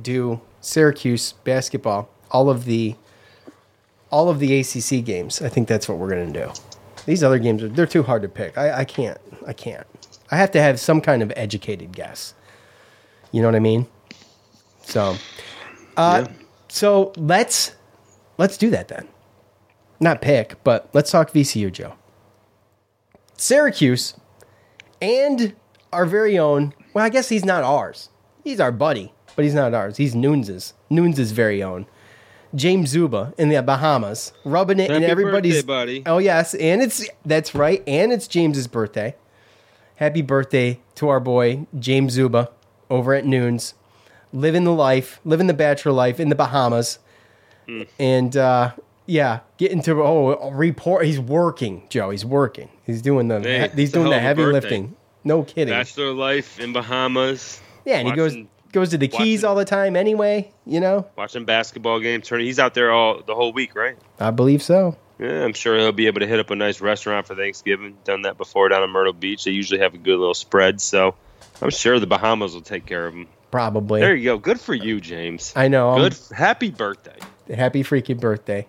[0.02, 2.96] do Syracuse basketball, all of the
[4.12, 5.42] all of the ACC games.
[5.42, 6.52] I think that's what we're going to do.
[7.06, 8.58] These other games are they're too hard to pick.
[8.58, 9.20] I, I can't.
[9.48, 9.86] I can't.
[10.32, 12.34] I have to have some kind of educated guess.
[13.32, 13.88] You know what I mean?
[14.82, 15.16] So,
[15.98, 16.28] uh,
[16.68, 17.76] so let's
[18.38, 19.08] let's do that then.
[20.00, 21.94] Not pick, but let's talk VCU, Joe.
[23.38, 24.16] Syracuse
[25.02, 25.56] and
[25.92, 26.74] our very own.
[26.94, 28.10] Well, I guess he's not ours.
[28.44, 29.98] He's our buddy, but he's not ours.
[29.98, 30.74] He's Noons's.
[30.90, 31.86] Noons's very own.
[32.56, 35.56] James Zuba in the Bahamas, rubbing it in everybody's.
[35.64, 36.04] birthday, buddy.
[36.06, 39.16] Oh yes, and it's that's right, and it's James's birthday.
[39.96, 42.50] Happy birthday to our boy James Zuba
[42.90, 43.74] over at Noons,
[44.34, 47.00] living the life, living the bachelor life in the Bahamas,
[47.68, 47.84] Hmm.
[48.00, 48.72] and uh,
[49.06, 51.06] yeah, getting to oh report.
[51.06, 52.10] He's working, Joe.
[52.10, 52.70] He's working.
[52.86, 54.96] He's doing the Hey, he's doing the heavy lifting.
[55.24, 55.74] No kidding.
[55.74, 57.60] Bachelor life in Bahamas.
[57.86, 60.52] yeah, and he goes watching- goes to the Keys all the time anyway.
[60.66, 62.28] You know, Watching basketball games.
[62.28, 62.46] Turning.
[62.46, 63.98] He's out there all the whole week, right?
[64.20, 64.98] I believe so.
[65.20, 67.98] Yeah, I'm sure he'll be able to hit up a nice restaurant for Thanksgiving.
[68.06, 69.44] Done that before down in Myrtle Beach.
[69.44, 71.16] They usually have a good little spread, so
[71.62, 73.28] I'm sure the Bahamas will take care of him.
[73.52, 74.00] Probably.
[74.00, 74.38] There you go.
[74.38, 75.52] Good for you, James.
[75.56, 75.90] I know.
[75.90, 76.18] I'm- Good.
[76.34, 77.18] Happy birthday.
[77.54, 78.68] Happy freaking birthday.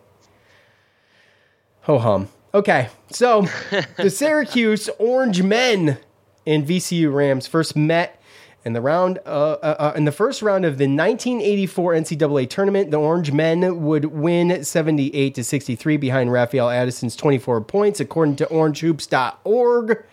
[1.82, 2.28] Ho hum.
[2.52, 3.46] Okay, so
[3.96, 5.98] the Syracuse Orange Men
[6.46, 8.19] and VCU Rams first met
[8.64, 12.90] in the round uh, uh, uh, in the first round of the 1984 NCAA tournament.
[12.90, 18.46] The Orange Men would win 78 to 63 behind Rafael Addison's 24 points, according to
[18.46, 20.04] OrangeHoops.org,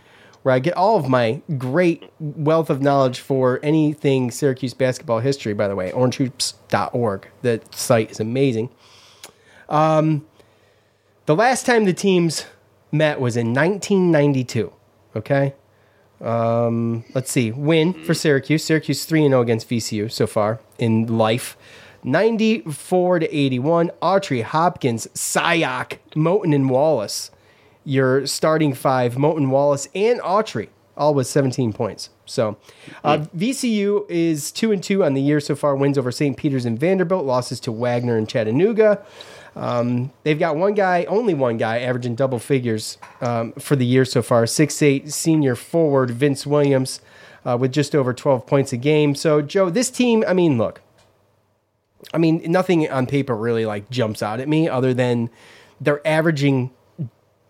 [0.44, 5.54] where I get all of my great wealth of knowledge for anything Syracuse basketball history.
[5.54, 7.28] By the way, OrangeHoops.org.
[7.42, 8.70] The site is amazing.
[9.68, 10.26] Um,
[11.26, 12.46] the last time the teams
[12.92, 14.72] met was in 1992.
[15.18, 15.54] Okay.
[16.22, 17.52] Um, let's see.
[17.52, 18.64] Win for Syracuse.
[18.64, 21.58] Syracuse 3 0 against VCU so far in life.
[22.04, 23.92] 94 to 81.
[24.02, 27.32] Autry, Hopkins, Siock, Moten, and Wallace.
[27.84, 32.10] Your starting five, Moten, Wallace, and Autry, all with 17 points.
[32.26, 32.58] So
[33.04, 35.76] uh, VCU is 2 and 2 on the year so far.
[35.76, 36.36] Wins over St.
[36.36, 39.06] Peter's and Vanderbilt, losses to Wagner and Chattanooga.
[39.58, 44.06] Um, they've got one guy, only one guy, averaging double figures um, for the year
[44.06, 44.46] so far.
[44.46, 47.02] Six eight senior forward Vince Williams
[47.44, 49.16] uh, with just over 12 points a game.
[49.16, 50.82] So, Joe, this team, I mean, look,
[52.14, 55.32] I mean, nothing on paper really like jumps out at me other than
[55.82, 56.70] they're averaging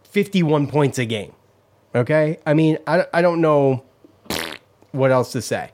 [0.03, 1.33] 51 points a game.
[1.93, 2.39] Okay.
[2.45, 3.83] I mean, I, I don't know
[4.91, 5.71] what else to say.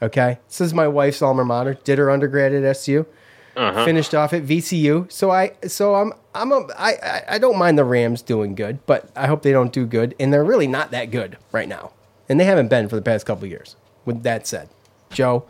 [0.00, 0.38] Okay.
[0.46, 3.04] This is my wife's alma mater, did her undergrad at SU
[3.56, 3.84] Uh-huh.
[3.84, 5.10] finished off at VCU.
[5.12, 8.84] So I so I'm I'm a I I- I don't mind the Rams doing good,
[8.86, 11.92] but I hope they don't do good, and they're really not that good right now,
[12.28, 13.76] and they haven't been for the past couple of years.
[14.04, 14.68] With that said,
[15.10, 15.44] Joe,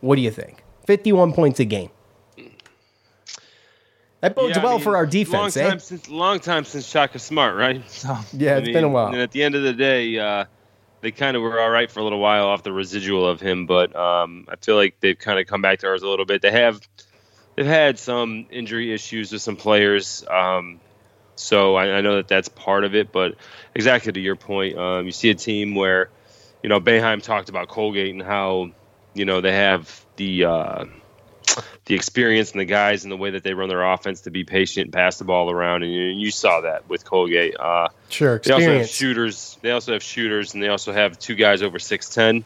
[0.00, 0.62] what do you think?
[0.86, 1.90] Fifty-one points a game.
[4.20, 5.78] That bodes Yeah, I well mean, for our Long defense, time eh?
[5.78, 7.82] since long time since Shaka Smart, right?
[7.90, 9.08] So, Yeah, I it's been a while.
[9.08, 10.44] And at the end of the day, uh,
[11.02, 13.66] they kind of were all right for a little while off the residual of him,
[13.66, 16.42] but um, I feel like they've kind of come back to ours a little bit.
[16.42, 16.80] They have
[17.58, 20.78] they've had some injury issues with some players, um,
[21.34, 23.10] so I, I know that that's part of it.
[23.10, 23.34] But
[23.74, 26.08] exactly to your point, um, you see a team where
[26.62, 28.70] you know Boeheim talked about Colgate and how
[29.12, 30.84] you know they have the uh,
[31.86, 34.44] the experience and the guys and the way that they run their offense to be
[34.44, 35.82] patient and pass the ball around.
[35.82, 37.56] And you, you saw that with Colgate.
[37.58, 39.58] Uh, Sure, They also have shooters.
[39.62, 42.44] They also have shooters, and they also have two guys over six ten.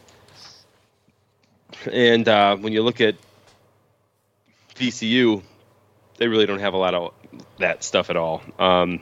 [1.92, 3.16] And uh, when you look at
[4.76, 5.42] VCU,
[6.18, 7.14] they really don't have a lot of
[7.58, 8.42] that stuff at all.
[8.58, 9.00] Um,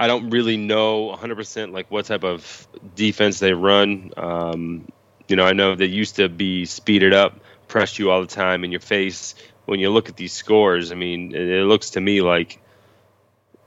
[0.00, 4.12] I don't really know 100% like what type of defense they run.
[4.16, 4.88] Um,
[5.26, 8.64] you know, I know they used to be speeded up, press you all the time
[8.64, 9.34] in your face.
[9.66, 12.60] When you look at these scores, I mean, it, it looks to me like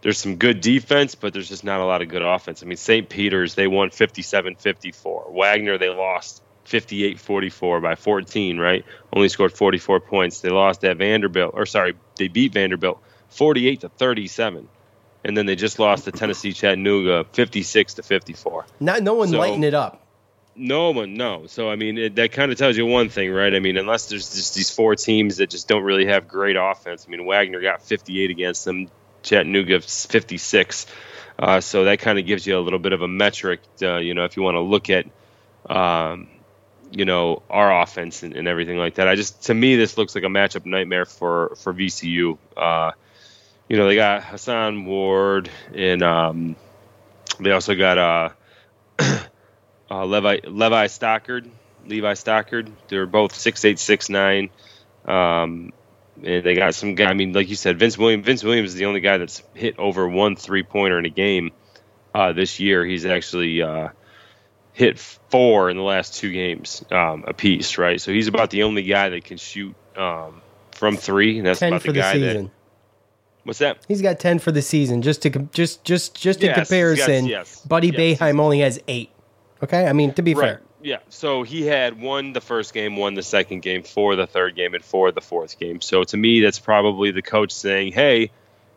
[0.02, 2.64] there's some good defense, but there's just not a lot of good offense.
[2.64, 3.08] I mean, St.
[3.08, 5.32] Peter's, they won 57 54.
[5.32, 8.86] Wagner, they lost 58 44 by 14, right?
[9.14, 10.42] Only scored 44 points.
[10.42, 14.68] They lost at Vanderbilt, or sorry, they beat Vanderbilt 48 to 37.
[15.24, 18.66] And then they just lost to Tennessee Chattanooga 56 to 54.
[18.80, 20.00] Not no one So- lighting it up.
[20.54, 21.46] No one, no.
[21.48, 23.56] So I mean, it, that kind of tells you one thing, right?
[23.56, 27.06] I mean, unless there's just these four teams that just don't really have great offense.
[27.08, 28.90] I mean, Wagner got 58 against them,
[29.24, 30.88] Chattanooga 56.
[31.40, 34.14] Uh, so that kind of gives you a little bit of a metric, uh, you
[34.14, 35.06] know, if you want to look at,
[35.70, 36.28] um,
[36.92, 39.08] you know our offense and, and, everything like that.
[39.08, 42.38] I just to me this looks like a matchup nightmare for for VCU.
[42.56, 42.92] Uh,
[43.70, 46.56] you know they got Hason Ward and um,
[47.40, 48.30] they also got uh,
[49.92, 51.50] uh, Levi Levi Stockard.
[51.86, 52.72] Levi Stockard.
[52.88, 54.50] They're both six eight six nine.
[55.06, 55.74] Um,
[56.24, 57.06] and they got some guy.
[57.06, 58.26] I mean, like you said, Vince Williams.
[58.26, 61.52] Vince Williams is the only guy that's hit over one three pointer in a game
[62.14, 62.86] uh, this year.
[62.86, 63.90] He's actually uh,
[64.74, 68.00] hit four in the last two games um, a piece, right?
[68.00, 70.42] So he's about the only guy that can shoot um,
[70.72, 72.46] from three, and that's ten about for the guy season.
[72.46, 72.52] that.
[73.44, 73.80] What's that?
[73.88, 75.02] He's got ten for the season.
[75.02, 78.20] Just to just just just in Yes, comparison, yes, yes, Buddy yes.
[78.20, 79.10] Boeheim only has eight.
[79.64, 80.44] Okay, I mean to be Right.
[80.58, 80.98] fair, Yeah.
[81.10, 84.74] So he had one the first game, one the second game, four the third game,
[84.74, 85.82] and four the fourth game.
[85.82, 88.32] So to me, that's probably the coach saying, "Hey,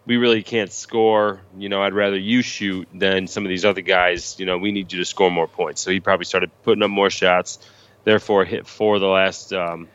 [0.07, 1.41] we really can't score.
[1.57, 4.37] You know, I'd rather you shoot than some of these other guys.
[4.39, 6.91] You know, we need you to score more points." So he probably started putting up
[6.91, 7.59] more shots.
[8.05, 9.89] Therefore, hit four the last um,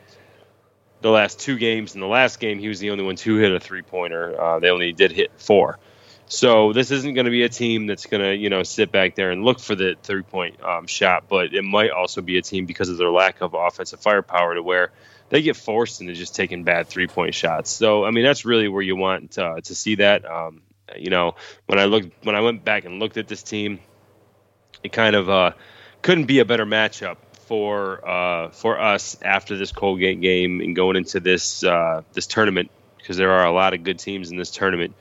[1.00, 1.94] the last two games.
[1.94, 4.40] In the last game, he was the only one to hit a three pointer.
[4.40, 5.78] Uh, they only did hit four.
[6.30, 9.16] So this isn't going to be a team that's going to, you know, sit back
[9.16, 12.42] there and look for the three point um, shot, but it might also be a
[12.42, 14.92] team because of their lack of offensive firepower to where
[15.30, 17.72] they get forced into just taking bad three point shots.
[17.72, 20.24] So I mean, that's really where you want to, to see that.
[20.24, 20.62] Um,
[20.96, 21.34] you know,
[21.66, 23.80] when I looked when I went back and looked at this team,
[24.84, 25.52] it kind of uh,
[26.00, 27.16] couldn't be a better matchup
[27.48, 32.70] for uh, for us after this Colgate game and going into this uh, this tournament
[32.98, 34.94] because there are a lot of good teams in this tournament.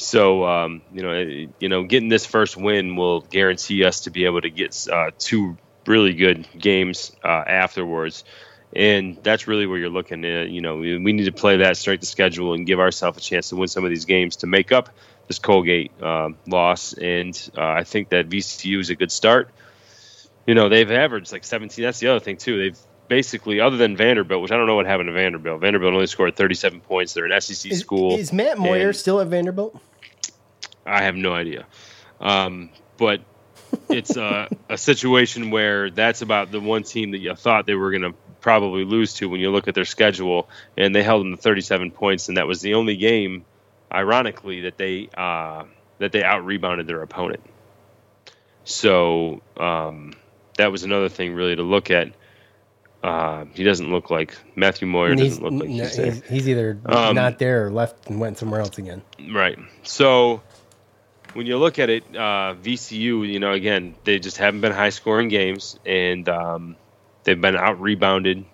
[0.00, 4.10] So um, you know, it- you know, getting this first win will guarantee us to
[4.10, 8.24] be able to get uh, two really good games uh, afterwards,
[8.74, 10.48] and that's really where you're looking at.
[10.48, 13.50] You know, we, need to play that straight to schedule and give ourselves a chance
[13.50, 14.88] to win some of these games to make up
[15.28, 16.94] this Colgate um loss.
[16.94, 19.50] And uh, I think that VCU is a good start.
[20.46, 21.84] You know, they've averaged like 17.
[21.84, 22.58] That's the other thing too.
[22.58, 22.78] They've
[23.08, 25.60] basically, other than Vanderbilt, which I don't know what happened to Vanderbilt.
[25.60, 27.12] Vanderbilt only scored 37 points.
[27.12, 28.16] They're an SEC is, school.
[28.16, 29.78] is Matt Moyer and- still at Vanderbilt?
[30.86, 31.66] I have no idea.
[32.20, 33.22] Um, but
[33.88, 37.90] it's uh, a situation where that's about the one team that you thought they were
[37.90, 41.36] going to probably lose to when you look at their schedule, and they held them
[41.36, 43.44] to 37 points, and that was the only game,
[43.92, 45.64] ironically, that they uh,
[45.98, 47.42] that they out rebounded their opponent.
[48.64, 50.14] So um,
[50.56, 52.12] that was another thing really to look at.
[53.02, 56.78] Uh, he doesn't look like Matthew Moyer he's, doesn't look like he's he's, he's either
[56.84, 59.00] Um, not there or left and went somewhere else again.
[59.32, 59.58] Right.
[59.84, 60.42] So
[61.34, 64.90] when you look at it, uh, VCU, you know, again, they just haven't been high
[64.90, 66.76] scoring games and um,
[67.24, 68.44] they've been out rebounded.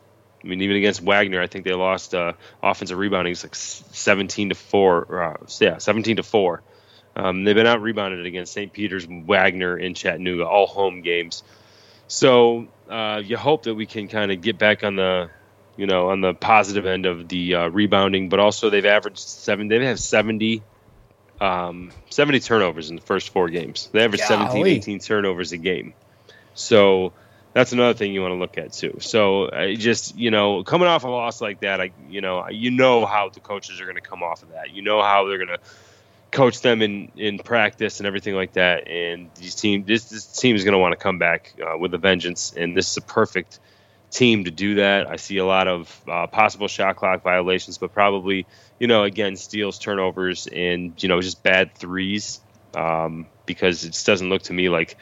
[0.44, 3.32] I mean, even against Wagner, I think they lost uh, offensive rebounding.
[3.32, 5.24] It's like 17 to 4.
[5.24, 6.62] Uh, yeah, 17 to 4.
[7.16, 8.72] Um, they've been out rebounded against St.
[8.72, 11.42] Peter's, Wagner, and Chattanooga, all home games.
[12.08, 15.30] So uh, you hope that we can kind of get back on the,
[15.76, 19.68] you know, on the positive end of the uh, rebounding, but also they've averaged seven.
[19.68, 20.62] They have 70,
[21.40, 23.88] um, 70 turnovers in the first four games.
[23.92, 25.94] They average 17, 18 turnovers a game.
[26.54, 27.12] So
[27.52, 28.98] that's another thing you want to look at too.
[29.00, 32.70] So I just, you know, coming off a loss like that, I, you know, you
[32.70, 34.72] know how the coaches are going to come off of that.
[34.72, 35.60] You know how they're going to
[36.30, 38.88] coach them in, in practice and everything like that.
[38.88, 41.94] And these team, this, this team is going to want to come back uh, with
[41.94, 42.52] a vengeance.
[42.56, 43.58] And this is a perfect
[44.10, 45.08] team to do that.
[45.08, 48.46] I see a lot of uh, possible shot clock violations, but probably,
[48.78, 52.40] you know, again, steals, turnovers, and, you know, just bad threes
[52.74, 54.96] um, because it just doesn't look to me like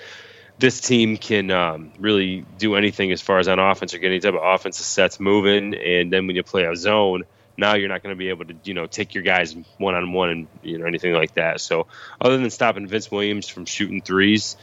[0.59, 4.21] this team can um, really do anything as far as on offense or get any
[4.21, 5.75] type of offensive sets moving.
[5.75, 7.25] And then when you play a zone,
[7.57, 10.13] now you're not going to be able to, you know, take your guys one on
[10.13, 11.61] one and you know anything like that.
[11.61, 11.87] So
[12.21, 14.57] other than stopping Vince Williams from shooting threes,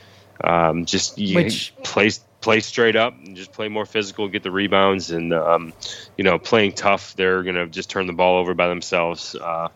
[0.43, 2.11] um, just you Which- play
[2.41, 5.73] play straight up and just play more physical, get the rebounds, and um,
[6.17, 7.15] you know, playing tough.
[7.15, 9.35] They're going to just turn the ball over by themselves.
[9.35, 9.69] Uh,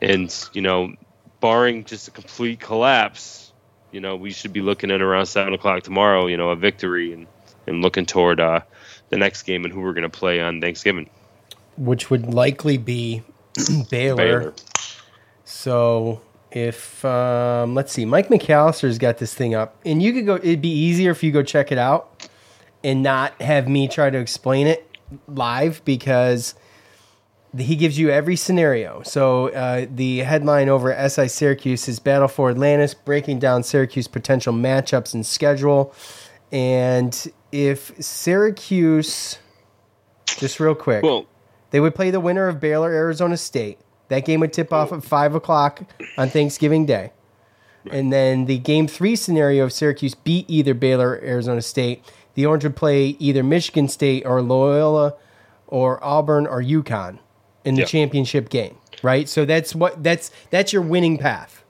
[0.00, 0.94] and you know,
[1.40, 3.52] barring just a complete collapse,
[3.90, 6.26] you know, we should be looking at around seven o'clock tomorrow.
[6.26, 7.26] You know, a victory and
[7.66, 8.60] and looking toward uh,
[9.10, 11.10] the next game and who we're going to play on Thanksgiving.
[11.76, 13.22] which would likely be
[13.90, 14.16] Baylor.
[14.16, 14.54] Baylor.
[15.44, 16.22] So
[16.52, 20.36] if um, let's see, Mike McAllister's got this thing up, and you could go.
[20.36, 22.28] It'd be easier if you go check it out
[22.82, 24.86] and not have me try to explain it
[25.28, 26.54] live because
[27.56, 29.02] he gives you every scenario.
[29.02, 34.06] So uh, the headline over at SI Syracuse is Battle for Atlantis, breaking down Syracuse
[34.08, 35.92] potential matchups and schedule.
[36.52, 39.38] And if Syracuse,
[40.26, 41.26] just real quick, Well,
[41.70, 43.78] they would play the winner of Baylor Arizona State.
[44.10, 45.82] That game would tip off at five o'clock
[46.18, 47.12] on Thanksgiving Day.
[47.90, 52.04] And then the game three scenario of Syracuse beat either Baylor or Arizona State.
[52.34, 55.14] The Orange would play either Michigan State or Loyola
[55.66, 57.18] or Auburn or UConn
[57.64, 57.86] in the Yeah.
[57.86, 59.28] championship game, right?
[59.28, 61.64] So that's what that's that's your winning path.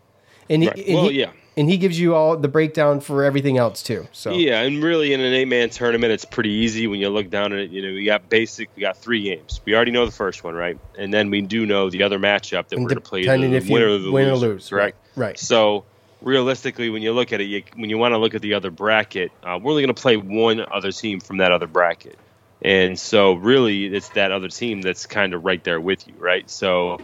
[0.48, 0.76] And, Right.
[0.86, 1.30] and Well, he, yeah.
[1.60, 4.08] And he gives you all the breakdown for everything else too.
[4.12, 7.52] So Yeah, and really in an eight-man tournament, it's pretty easy when you look down
[7.52, 7.70] at it.
[7.70, 9.60] You know, we got basic, we got three games.
[9.66, 10.78] We already know the first one, right?
[10.96, 13.50] And then we do know the other matchup that And we're going to play depending
[13.50, 15.38] the if you winner or the win or lose, right, right.
[15.38, 15.84] So
[16.22, 18.70] realistically, when you look at it, you, when you want to look at the other
[18.70, 22.18] bracket, uh, we're only going to play one other team from that other bracket,
[22.62, 26.48] and so really, it's that other team that's kind of right there with you, right?
[26.48, 26.98] So.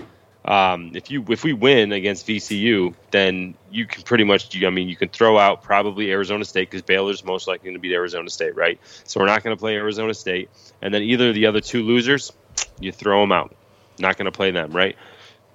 [0.46, 4.62] Um, if you if we win against VCU, then you can pretty much.
[4.64, 7.80] I mean, you can throw out probably Arizona State because Baylor's most likely going to
[7.80, 8.80] beat Arizona State, right?
[9.04, 11.82] So we're not going to play Arizona State, and then either of the other two
[11.82, 12.32] losers,
[12.78, 13.54] you throw them out.
[13.98, 14.96] Not going to play them, right?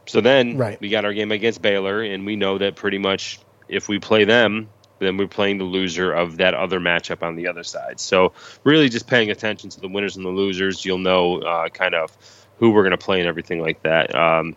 [0.07, 0.79] So then Right.
[0.81, 3.39] we got our game against Baylor, and we know that pretty much
[3.69, 4.67] if we play them,
[4.99, 7.99] then we're playing the loser of that other matchup on the other side.
[7.99, 8.33] So
[8.63, 12.15] really, just paying attention to the winners and the losers, you'll know uh, kind of
[12.57, 14.13] who we're going to play and everything like that.
[14.13, 14.55] Um,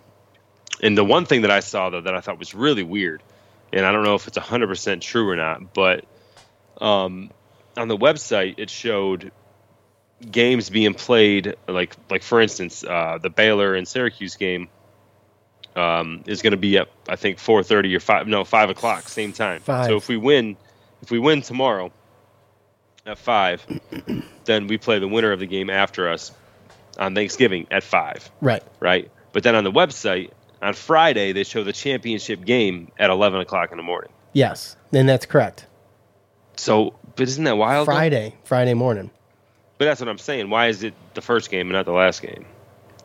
[0.83, 3.23] and the one thing that I saw though that I thought was really weird,
[3.73, 6.05] and I don't know if it's hundred percent true or not, but
[6.81, 7.31] um,
[7.77, 9.33] on the website it showed
[10.31, 14.69] games being played like like for instance uh, the Baylor and Syracuse game
[15.77, 19.09] um, is going to be at I think four thirty or five no five o'clock
[19.09, 19.61] same time.
[19.61, 19.87] Five.
[19.87, 20.57] So if we win
[21.03, 21.93] if we win tomorrow
[23.07, 23.65] at five,
[24.45, 26.33] then we play the winner of the game after us
[26.99, 28.63] on Thanksgiving at five right.
[28.81, 29.11] right?
[29.33, 30.31] But then on the website
[30.65, 34.11] on Friday they show the championship game at eleven o'clock in the morning.
[34.33, 35.67] Yes, and that's correct.
[36.57, 37.87] So, but isn't that wild?
[37.87, 37.93] though?
[37.93, 39.11] Friday, Friday morning.
[39.79, 40.51] But that's what I'm saying.
[40.51, 42.47] Why is it the first game and not the last game?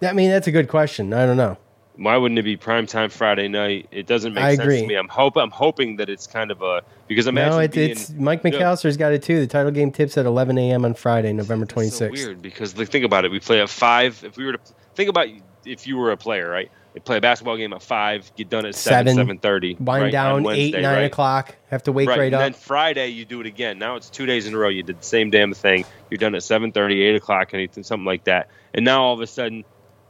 [0.02, 1.14] I mean, that's a good question.
[1.14, 1.58] I don't know.
[1.96, 3.90] Why wouldn't it be prime time Friday night?
[3.92, 4.82] It doesn't make I sense agree.
[4.82, 4.96] to me.
[4.96, 8.10] I'm hope I'm hoping that it's kind of a because imagine no, it, being, it's
[8.12, 9.42] Mike you know, McAllister's got it too.
[9.42, 10.86] The title game tips at 11 a.m.
[10.86, 12.12] on Friday, November It's so 26th.
[12.12, 13.32] weird because like, think about it.
[13.32, 14.24] We play at five.
[14.24, 14.60] If we were to
[14.96, 15.28] think about
[15.66, 16.72] if you were a player, right?
[17.00, 19.16] They play a basketball game at five, get done at seven, Seven.
[19.16, 21.00] seven thirty, Wind right, down eight, nine right?
[21.04, 21.56] o'clock.
[21.72, 22.42] Have to wake right, and up.
[22.42, 23.80] then Friday you do it again.
[23.80, 24.68] Now it's two days in a row.
[24.68, 25.86] You did the same damn thing.
[26.10, 28.50] You're done at 7:30, 8 o'clock, anything, something like that.
[28.74, 29.64] And now all of a sudden,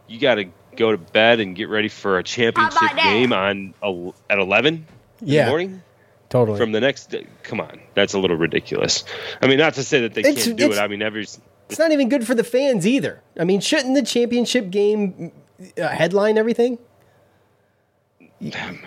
[0.07, 3.75] you got to go to bed and get ready for a championship game on
[4.31, 5.43] at 11 in Yeah.
[5.45, 5.83] the morning
[6.29, 6.57] totally.
[6.57, 7.11] from the next.
[7.11, 7.27] Day.
[7.43, 9.03] Come on, that's a little ridiculous.
[9.43, 10.79] I mean, not to say that they It's- can't do it.
[10.79, 13.21] I mean, every it's not even good for the fans either.
[13.39, 15.31] I mean, shouldn't the championship game
[15.77, 16.77] headline everything?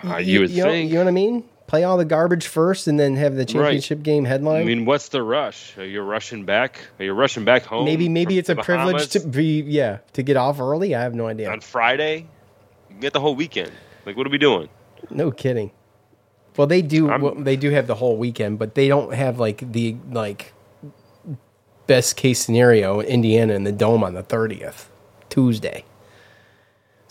[0.03, 1.43] uh, you would you know, you know what I mean?
[1.67, 4.61] Play all the garbage first, and then have the championship game headline.
[4.61, 5.77] I mean, what's the rush?
[5.77, 6.79] Are you rushing back?
[6.99, 7.85] Are you rushing back home?
[7.85, 10.93] maybe maybe it's a the privilege to be yeah to get off early.
[10.93, 11.51] I have no idea.
[11.51, 12.27] on Friday.
[12.89, 13.71] You get the whole weekend.
[14.05, 14.69] Like, what are we doing?
[15.09, 15.71] No kidding.
[16.57, 17.05] Well, they do.
[17.07, 20.53] Well, they do have the whole weekend, but they don't have like the like
[21.87, 23.01] best case scenario.
[23.01, 24.89] Indiana in the dome on the thirtieth,
[25.29, 25.85] Tuesday.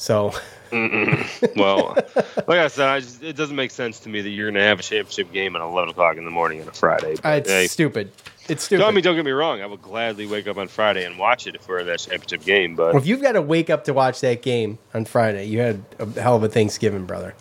[0.02, 0.34] So
[0.72, 4.60] Well, like I said, I just, it doesn't make sense to me that you're going
[4.60, 7.14] to have a championship game at 11 o'clock in the morning on a Friday.
[7.22, 8.10] But, it's hey, stupid.
[8.48, 8.84] It's stupid.
[8.84, 9.60] I mean, don't get me wrong.
[9.60, 12.42] I would gladly wake up on Friday and watch it if we're in that championship
[12.44, 12.74] game.
[12.74, 15.60] But Well, if you've got to wake up to watch that game on Friday, you
[15.60, 17.34] had a hell of a Thanksgiving, brother.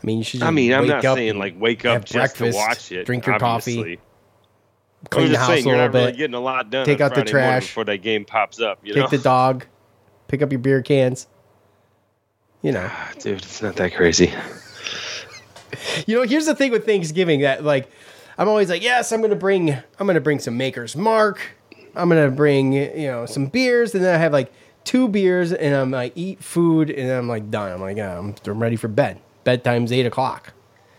[0.00, 0.40] I mean, you should.
[0.40, 3.06] Just I mean, I'm not saying like wake up just breakfast, to watch it.
[3.06, 3.98] drink your coffee,
[5.10, 6.86] clean I'm the house saying a you're little not really bit, getting a lot done.
[6.86, 7.66] Take out the Friday morning trash.
[7.66, 8.78] before that game pops up.
[8.84, 9.66] You take know, the dog,
[10.28, 11.26] pick up your beer cans.
[12.62, 14.32] You know, ah, dude, it's not that crazy.
[16.06, 16.22] you know.
[16.22, 17.88] Here's the thing with Thanksgiving that like,
[18.36, 21.40] I'm always like, yes, I'm gonna bring, I'm gonna bring some Maker's Mark.
[21.94, 24.52] I'm gonna bring you know some beers, and then I have like
[24.84, 27.72] two beers, and I'm like eat food, and I'm like done.
[27.72, 29.20] I'm like, yeah, I'm, I'm ready for bed.
[29.44, 30.52] Bedtime's eight o'clock.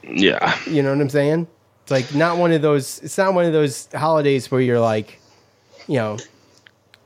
[0.04, 1.48] Yeah, You know what I'm saying?
[1.84, 3.00] It's like not one of those.
[3.00, 5.20] It's not one of those holidays where you're like,
[5.88, 6.18] you know,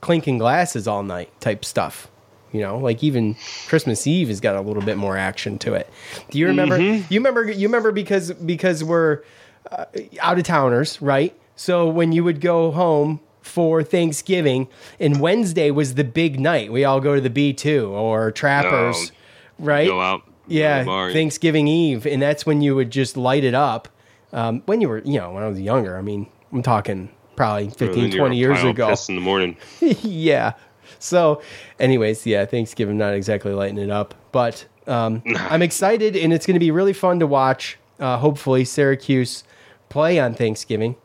[0.02, 2.10] clinking glasses all night type stuff.
[2.54, 3.36] You know, like even
[3.68, 5.90] Christmas Eve has got a little bit more action to it.
[6.30, 6.80] Do you remember?
[6.80, 7.52] You remember?
[7.52, 9.24] You remember because because we're
[9.70, 9.86] uh,
[10.22, 11.36] out of towners, right?
[11.56, 14.68] So when you would go home for Thanksgiving,
[15.00, 16.72] and Wednesday was the big night.
[16.72, 19.12] We all go to the B two or Trappers,
[19.60, 19.88] right?
[19.88, 20.24] go out.
[20.48, 20.84] Yeah.
[21.14, 23.88] Thanksgiving Eve, and that's when you would just light it up.
[24.32, 27.70] Um, when you were, you know, when I was younger, I mean, I'm talking probably
[27.70, 28.94] 15, 20 years ago.
[29.10, 29.58] in the morning.
[29.82, 30.54] yeah.
[31.04, 31.42] So,
[31.80, 36.56] anyways, yeah, Thanksgiving not exactly lighting it up, but um, I'm excited, and it's going
[36.56, 37.78] to be really fun to watch.
[38.00, 39.44] Uh, hopefully, Syracuse
[39.90, 40.96] play on Thanksgiving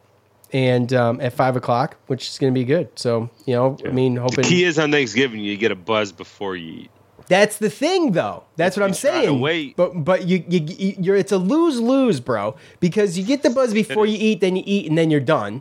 [0.52, 2.88] and um, at five o'clock, which is going to be good.
[2.98, 6.12] So, you know, I mean, The hoping key is on Thanksgiving, you get a buzz
[6.12, 6.90] before you eat.
[7.26, 8.44] That's the thing, though.
[8.56, 9.40] That's what I'm saying.
[9.40, 9.76] wait.
[9.76, 12.54] But but you you you- you're it's a lose lose, bro.
[12.80, 15.60] Because you get the buzz before you eat, then you eat, and then you're done.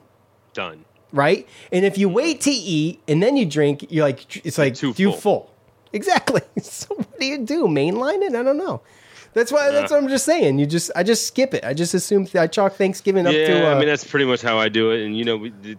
[0.53, 0.85] done.
[1.11, 1.47] Right?
[1.71, 4.93] And if you wait to eat and then you drink, you're like, it's like Too
[4.97, 5.19] you full.
[5.19, 5.51] full.
[5.93, 6.41] Exactly.
[6.61, 7.65] So what do you do?
[7.65, 8.35] Mainline it?
[8.35, 8.81] I don't know.
[9.33, 9.71] That's why.
[9.71, 10.57] That's what I'm just saying.
[10.57, 11.63] You just, I just skip it.
[11.63, 13.67] I just assume I chalk Thanksgiving up yeah, to.
[13.67, 15.05] Uh, I mean that's pretty much how I do it.
[15.05, 15.77] And you know, we, the-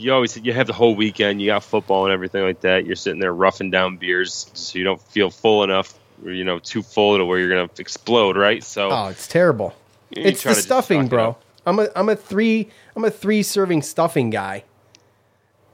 [0.00, 1.42] you always you have the whole weekend.
[1.42, 2.86] You got football and everything like that.
[2.86, 6.58] You're sitting there roughing down beers so you don't feel full enough, or you know,
[6.58, 8.64] too full to where you're gonna explode, right?
[8.64, 9.74] So oh, it's terrible.
[10.10, 11.30] it's the stuffing, it bro.
[11.30, 11.42] up.
[11.66, 14.64] I'm a, I'm a three, I'm a three serving stuffing guy,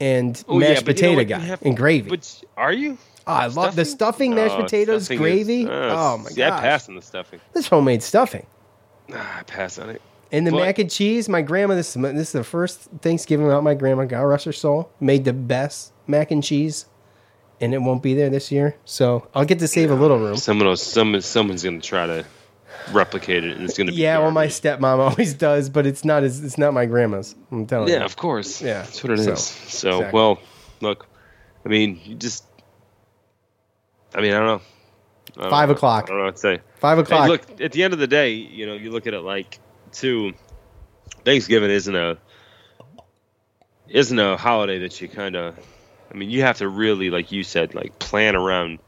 [0.00, 2.10] and Oh, yeah, mashed you know potato guy have- and gravy.
[2.10, 2.98] But are you?
[3.26, 5.66] Oh, I love the stuffing, mashed Oh, potatoes, stuffing is- gravy.
[5.66, 7.40] uh, oh my yeah, god, pass on the stuffing.
[7.52, 8.46] This homemade stuffing.
[9.12, 10.00] Ah, I pass on it.
[10.32, 11.74] And the But- mac and cheese, my grandma.
[11.76, 14.04] This this is the first Thanksgiving without my grandma.
[14.04, 14.90] God rest her soul.
[15.00, 16.86] Made the best mac and cheese,
[17.60, 18.76] and it won't be there this year.
[18.84, 20.36] So I'll get to save a little room.
[20.36, 22.24] Someone else, some, someone's gonna try to
[22.92, 26.22] replicate it, and it's gonna be Yeah, well, my stepmom always does, but it's not
[26.24, 27.34] as it's not my grandma's.
[27.50, 27.94] I'm telling you.
[27.94, 28.62] Yeah, of course.
[28.62, 29.24] Yeah, that's what it is.
[29.26, 30.18] so, So, exactly.
[30.18, 30.38] well,
[30.80, 31.06] look,
[31.64, 32.44] I mean, you just,
[34.14, 34.62] I mean, I don't know.
[35.36, 35.74] I don't Five know.
[35.74, 36.04] o'clock.
[36.04, 36.60] I don't know what to say.
[36.76, 37.28] Five Hey, o'clock.
[37.28, 39.58] look, at the end of the day, you know, you look at it like,
[39.92, 40.32] too.
[41.24, 42.18] Thanksgiving isn't a
[43.88, 45.58] isn't a holiday that you kind of.
[46.10, 48.78] I mean, you have to really, like you said, like plan around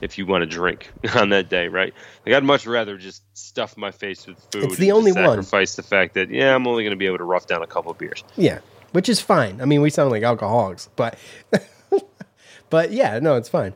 [0.00, 1.94] if you want to drink on that day, right?
[2.26, 4.64] Like I'd much rather just stuff my face with food.
[4.64, 5.42] It's the and only just one.
[5.42, 7.66] Sacrifice the fact that yeah, I'm only going to be able to rough down a
[7.66, 8.24] couple of beers.
[8.36, 8.60] Yeah,
[8.92, 9.60] which is fine.
[9.60, 11.18] I mean, we sound like alcoholics, but
[12.70, 13.74] but yeah, no, it's fine.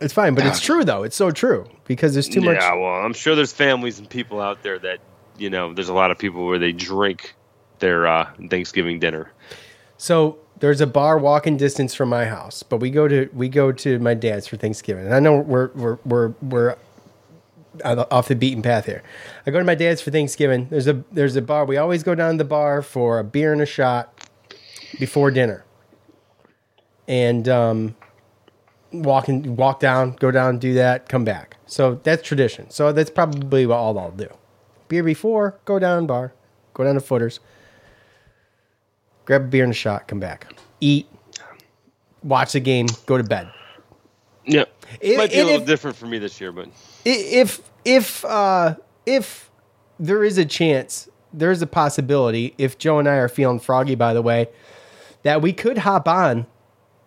[0.00, 1.04] It's fine, but it's true though.
[1.04, 2.58] It's so true because there's too much.
[2.60, 5.00] Yeah, well, I'm sure there's families and people out there that
[5.38, 5.72] you know.
[5.72, 7.34] There's a lot of people where they drink
[7.78, 9.32] their uh, Thanksgiving dinner.
[9.96, 13.72] So there's a bar walking distance from my house, but we go to we go
[13.72, 15.04] to my dad's for Thanksgiving.
[15.04, 16.76] And I know we're we're we're we're
[17.84, 19.02] off the beaten path here.
[19.46, 20.68] I go to my dad's for Thanksgiving.
[20.70, 21.64] There's a there's a bar.
[21.64, 24.28] We always go down to the bar for a beer and a shot
[24.98, 25.64] before dinner.
[27.06, 27.96] And um
[28.92, 31.56] walk and walk down, go down, do that, come back.
[31.66, 32.70] So that's tradition.
[32.70, 34.28] So that's probably what all I'll do.
[34.88, 36.32] Beer before, go down bar,
[36.72, 37.40] go down to footers
[39.26, 40.46] grab a beer and a shot, come back,
[40.80, 41.06] eat,
[42.22, 43.50] watch the game, go to bed.
[44.46, 44.64] Yeah,
[45.00, 46.68] If- might be a little if- different for me this year, but
[47.04, 49.50] If if uh, if
[50.00, 52.54] there is a chance, there is a possibility.
[52.58, 54.48] If Joe and I are feeling froggy, by the way,
[55.22, 56.46] that we could hop on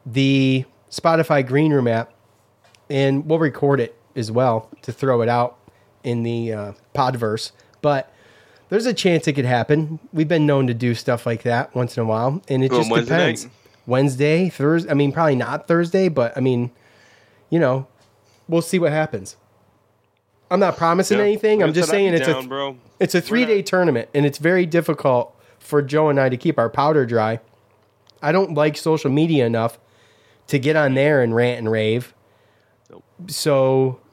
[0.05, 2.13] the Spotify Green Room app,
[2.89, 5.57] and we'll record it as well to throw it out
[6.03, 7.51] in the uh, Podverse.
[7.81, 8.11] But
[8.69, 9.99] there's a chance it could happen.
[10.13, 12.89] We've been known to do stuff like that once in a while, and it just
[12.89, 13.43] Wednesday depends.
[13.45, 13.53] night?
[13.87, 14.89] Wednesday, Thursday.
[14.89, 16.71] I mean, probably not Thursday, but I mean,
[17.49, 17.87] you know,
[18.47, 19.35] we'll see what happens.
[20.51, 21.25] I'm not promising Yeah.
[21.25, 21.61] anything.
[21.63, 22.77] I'm just saying it's down, a bro.
[22.99, 26.57] it's a three day tournament, and it's very difficult for Joe and I to keep
[26.57, 27.39] our powder dry.
[28.21, 29.79] I don't like social media enough
[30.47, 32.13] to get on there and rant and rave.
[33.27, 34.08] So i-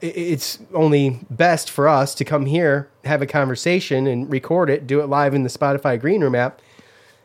[0.00, 5.00] it's only best for us to come here, have a conversation, and record it, do
[5.00, 6.60] it live in the Spotify Green Room app.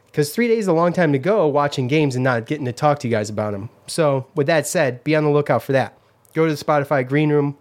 [0.07, 2.71] Because three days is a long time to go watching games and not getting to
[2.71, 3.69] talk to you guys about them.
[3.87, 5.97] So, with that said, be on the lookout for that.
[6.33, 7.57] Go to the Spotify Green Room,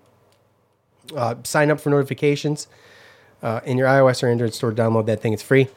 [1.17, 2.69] uh, sign up for notifications
[3.43, 4.73] uh, in your iOS or Android store.
[4.73, 5.69] Download that thing; it's free.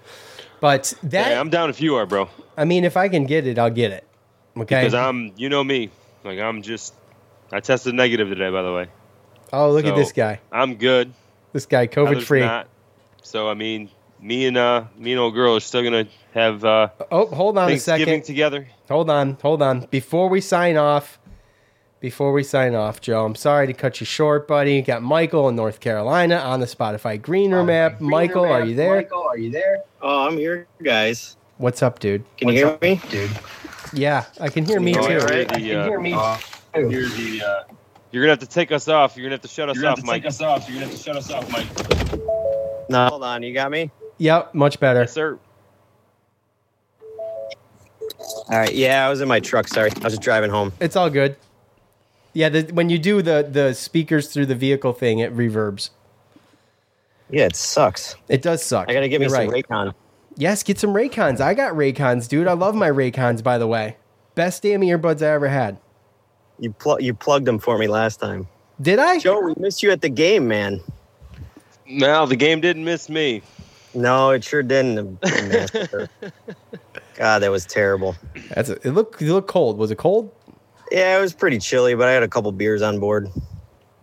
[0.59, 2.29] But that, yeah, I'm down if you are, bro.
[2.57, 4.05] I mean, if I can get it, I'll get it.
[4.57, 4.81] Okay.
[4.81, 5.89] Because I'm, you know me,
[6.23, 6.93] like I'm just.
[7.51, 8.87] I tested negative today, by the way.
[9.55, 10.39] Oh, look at this guy.
[10.51, 11.13] I'm good.
[11.53, 12.41] This guy, COVID Others free.
[12.41, 12.67] Not.
[13.21, 13.89] So I mean,
[14.21, 17.71] me and uh, me and old girl are still gonna have uh, Oh, hold on
[17.71, 18.23] a second.
[18.23, 18.67] together.
[18.89, 19.87] Hold on, hold on.
[19.89, 21.17] Before we sign off,
[21.99, 24.81] before we sign off, Joe, I'm sorry to cut you short, buddy.
[24.81, 27.99] Got Michael in North Carolina on the Spotify Green Room app.
[28.01, 28.95] Michael, are you there?
[28.97, 29.83] Michael, are you there?
[30.01, 31.37] Oh, I'm here, guys.
[31.57, 32.23] What's up, dude?
[32.37, 33.01] Can you hear me?
[33.09, 33.31] Dude.
[33.93, 34.99] Yeah, I can hear me too.
[34.99, 35.51] right?
[35.51, 36.13] I can uh, hear me.
[36.13, 36.37] uh,
[36.75, 37.41] You're the.
[37.41, 37.63] Uh,
[38.15, 39.17] you're gonna have to take us off.
[39.17, 40.21] You're gonna have to shut us off, Mike.
[40.21, 40.69] take us off.
[40.69, 42.89] You're gonna have to shut us off, Mike.
[42.89, 43.43] No, hold on.
[43.43, 43.91] You got me?
[44.19, 45.01] Yep, much better.
[45.01, 45.37] Yes, sir.
[48.21, 48.73] All right.
[48.73, 49.67] Yeah, I was in my truck.
[49.67, 49.91] Sorry.
[49.91, 50.71] I was just driving home.
[50.79, 51.35] It's all good.
[52.31, 55.89] Yeah, the, when you do the the speakers through the vehicle thing, it reverbs.
[57.29, 58.15] Yeah, it sucks.
[58.29, 58.89] It does suck.
[58.89, 59.65] I got to get me You're some right.
[59.65, 59.93] Raycon.
[60.37, 61.41] Yes, get some Raycons.
[61.41, 62.47] I got Raycons, dude.
[62.47, 63.97] I love my Raycons, by the way.
[64.35, 65.79] Best damn earbuds I ever had.
[66.59, 68.47] You, pl- you plugged them for me last time.
[68.81, 69.19] Did I?
[69.19, 70.81] Joe, we missed you at the game, man.
[71.87, 73.41] No, the game didn't miss me.
[73.93, 75.19] No, it sure didn't.
[75.21, 76.09] The- the massacre.
[77.15, 78.15] God, that was terrible.
[78.53, 78.91] That's a, it.
[78.93, 79.77] Looked it looked cold.
[79.77, 80.33] Was it cold?
[80.91, 83.29] Yeah, it was pretty chilly, but I had a couple beers on board.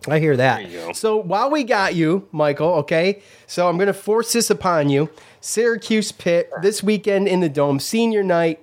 [0.07, 0.63] I hear that.
[0.63, 0.93] There you go.
[0.93, 5.09] So while we got you, Michael, okay, so I'm going to force this upon you.
[5.39, 8.59] Syracuse Pitt this weekend in the Dome, senior night.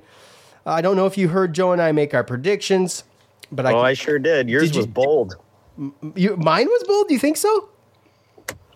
[0.66, 3.04] I don't know if you heard Joe and I make our predictions,
[3.52, 4.48] but I, Oh, I sure did.
[4.48, 5.36] Yours Did you- was bold.
[6.14, 7.08] you, mine was bold.
[7.08, 7.68] Do you think so?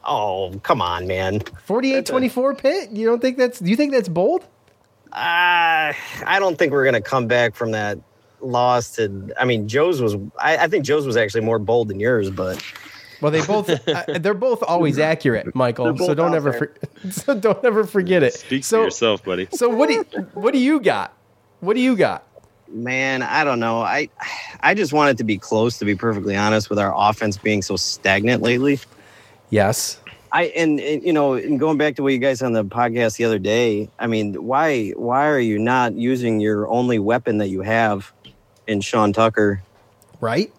[0.04, 1.40] Oh, come on, man.
[1.66, 2.90] 48-24 Pitt?
[2.90, 3.58] You don't think that's?
[3.58, 4.42] Do you think that's bold?
[5.12, 5.92] Uh,
[6.26, 7.98] I don't think we're gonna come back from that
[8.40, 9.32] loss to.
[9.38, 10.16] I mean, Joe's was.
[10.38, 12.62] I, I think Joe's was actually more bold than yours, but
[13.20, 15.96] Well, they both uh, they're both always accurate, Michael.
[15.96, 16.74] So don't ever for,
[17.10, 18.34] so don't ever forget it.
[18.34, 19.46] Speak so for yourself, buddy.
[19.52, 20.02] so what do you,
[20.34, 21.16] what do you got?
[21.60, 22.26] What do you got?
[22.68, 23.80] Man, I don't know.
[23.80, 24.08] I
[24.60, 25.78] I just want it to be close.
[25.78, 28.80] To be perfectly honest, with our offense being so stagnant lately.
[29.50, 30.00] Yes.
[30.32, 33.16] I and, and you know, and going back to what you guys on the podcast
[33.16, 33.88] the other day.
[33.98, 38.12] I mean, why why are you not using your only weapon that you have
[38.66, 39.62] in Sean Tucker?
[40.20, 40.52] Right?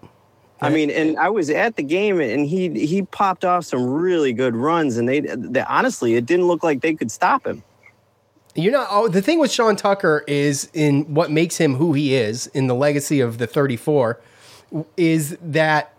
[0.61, 4.31] I mean, and I was at the game, and he he popped off some really
[4.31, 7.61] good runs, and they, they honestly, it didn't look like they could stop him.
[8.55, 8.87] You're not.
[8.89, 12.67] Oh, the thing with Sean Tucker is in what makes him who he is in
[12.67, 14.19] the legacy of the 34
[14.97, 15.93] is that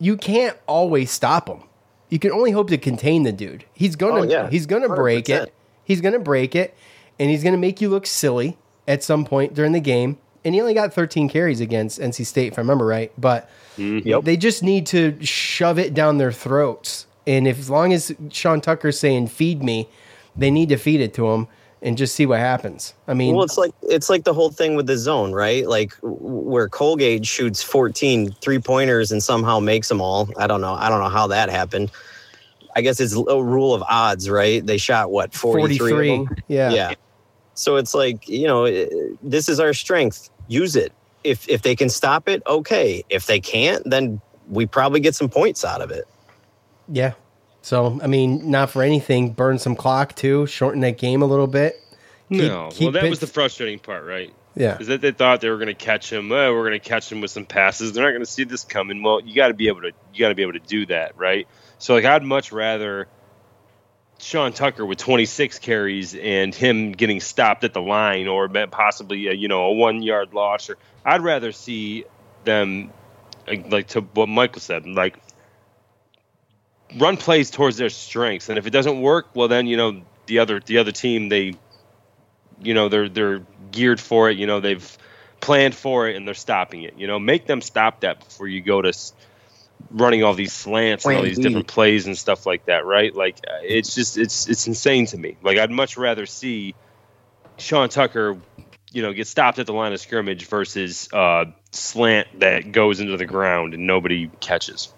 [0.00, 1.62] you can't always stop him.
[2.10, 3.64] You can only hope to contain the dude.
[3.74, 4.50] He's gonna Oh, yeah.
[4.50, 5.44] he's gonna break 100%.
[5.44, 5.54] it.
[5.84, 6.74] He's gonna break it,
[7.18, 8.56] and he's gonna make you look silly
[8.88, 10.18] at some point during the game.
[10.44, 13.10] And he only got 13 carries against NC State, if I remember right.
[13.16, 14.06] But mm-hmm.
[14.06, 14.24] Yep.
[14.24, 17.06] they just need to shove it down their throats.
[17.26, 19.88] And if as long as Sean Tucker's saying "feed me,"
[20.36, 21.46] they need to feed it to him
[21.84, 22.94] and just see what happens.
[23.06, 25.68] I mean, Well, it's like it's like the whole thing with the zone, right?
[25.68, 30.28] Like where Colgate shoots 14 three pointers and somehow makes them all.
[30.38, 30.72] I don't know.
[30.72, 31.92] I don't know how that happened.
[32.74, 34.64] I guess it's a rule of odds, right?
[34.64, 36.42] They shot what 43, 43.
[36.48, 36.70] Yeah.
[36.70, 36.94] Yeah.
[37.52, 38.64] So it's like you know,
[39.22, 40.30] this is our strength.
[40.48, 40.92] Use it.
[41.22, 43.04] If if they can stop it, okay.
[43.10, 46.06] If they can't, then we probably get some points out of it.
[46.88, 47.12] Yeah.
[47.64, 51.46] So, I mean, not for anything, burn some clock too, shorten that game a little
[51.46, 51.80] bit.
[52.28, 54.34] Keep- no, keep well, that it- was the frustrating part, right?
[54.54, 54.76] Yeah.
[54.78, 56.30] Is that they thought they were going to catch him?
[56.30, 57.94] Oh, we're going to catch him with some passes.
[57.94, 59.02] They're not going to see this coming.
[59.02, 59.92] Well, you got to be able to.
[60.12, 61.48] You got to be able to do that, right?
[61.78, 63.08] So, like, I'd much rather
[64.18, 69.32] Sean Tucker with 26 carries and him getting stopped at the line, or possibly a,
[69.32, 70.68] you know a one yard loss.
[70.68, 72.04] Or I'd rather see
[72.44, 72.92] them
[73.48, 75.16] like to what Michael said, like
[76.96, 80.38] run plays towards their strengths, and if it doesn't work, well, then you know the
[80.38, 81.54] other the other team they
[82.60, 84.36] you know they're they're geared for it.
[84.36, 84.98] You know they've
[85.40, 86.98] planned for it and they're stopping it.
[86.98, 88.92] You know make them stop that before you go to
[89.90, 93.14] running all these slants and all these different plays and stuff like that right?
[93.14, 95.36] Like uh, it's just it's it's insane to me.
[95.42, 96.74] Like i'd much rather see
[97.56, 98.38] sean tucker
[98.92, 103.16] you know get stopped at the line of scrimmage versus uh slant that goes into
[103.16, 104.92] the ground and nobody catches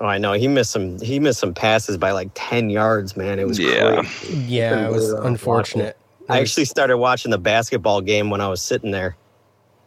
[0.00, 0.98] Oh, I know he missed some.
[1.00, 3.16] He missed some passes by like 10 yards.
[3.16, 4.00] Man, it was Yeah.
[4.02, 4.36] crazy.
[4.38, 5.96] Yeah, it was believe I was unfortunate.
[6.28, 9.14] I actually started watching the basketball game when I was sitting there,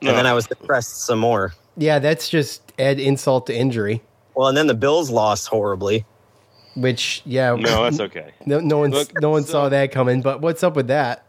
[0.01, 0.29] and then oh.
[0.29, 1.53] I was depressed some more.
[1.77, 4.01] Yeah, that's just add insult to injury,
[4.35, 6.05] Well, and then the Bills lost horribly.
[6.75, 7.55] which, yeah.
[7.55, 10.21] no that's okay No, no one, Look, no one so- saw that coming.
[10.21, 11.25] But what's up with that?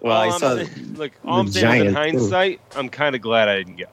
[0.00, 2.12] Well, All I I'm saw um, saying- look all i'm the saying is in Giants,
[2.12, 2.18] too.
[2.20, 3.86] hindsight i'm kind of glad i didn't go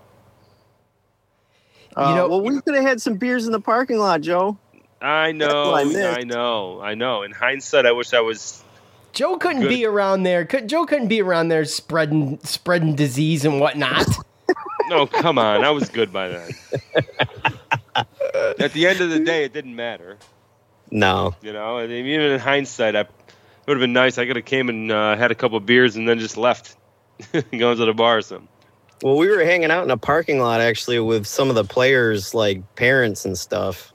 [1.96, 4.58] Uh, know- well, we could have had some beers in the parking lot, Joe.
[5.02, 7.22] I know, I I, know, I know.
[7.24, 8.64] In hindsight, I wish I was.
[9.14, 9.70] Joe couldn't Good.
[9.70, 10.43] be around there.
[10.43, 14.08] Joe couldn't be around there spreading spreading disease and whatnot.
[14.88, 16.50] No, come on, I was good by then.
[18.60, 20.18] At the end of the day, it didn't matter.
[20.91, 23.10] No, You know, and even in hindsight, I it
[23.68, 24.20] would have been nice.
[24.20, 26.78] I could have came and uh, had a couple of beers and then just left,
[27.32, 28.48] going to the bar or something.
[29.06, 32.34] Well, we were hanging out in a parking lot actually with some of the players,
[32.34, 33.93] like parents and stuff.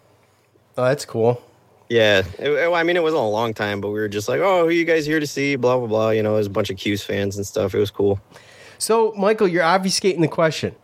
[0.79, 1.43] oh, that's cool.
[1.89, 4.61] Yeah, it- I mean, it wasn't a long time, but we were just like, "Oh,
[4.61, 6.11] who are you guys here to see?" Blah blah blah.
[6.11, 7.75] You know, there's a bunch of Cuse fans and stuff.
[7.75, 8.21] It was cool.
[8.79, 10.77] So, Michael, you're obfuscating the question.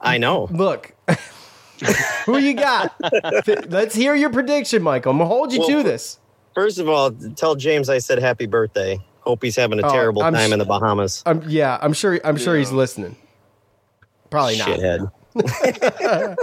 [0.00, 0.48] I know.
[0.50, 0.92] Look,
[2.26, 2.92] who you got?
[3.68, 5.12] Let's hear your prediction, Michael.
[5.12, 6.18] I'm gonna hold you Well, to this.
[6.56, 8.98] First of all, tell James I said happy birthday.
[9.20, 11.22] Hope he's having a Oh, terrible I'm time sh- in the Bahamas.
[11.24, 12.20] I'm, yeah, I'm sure.
[12.24, 13.14] I'm sure he's listening.
[14.32, 14.68] Probably not.
[14.68, 16.36] Shithead.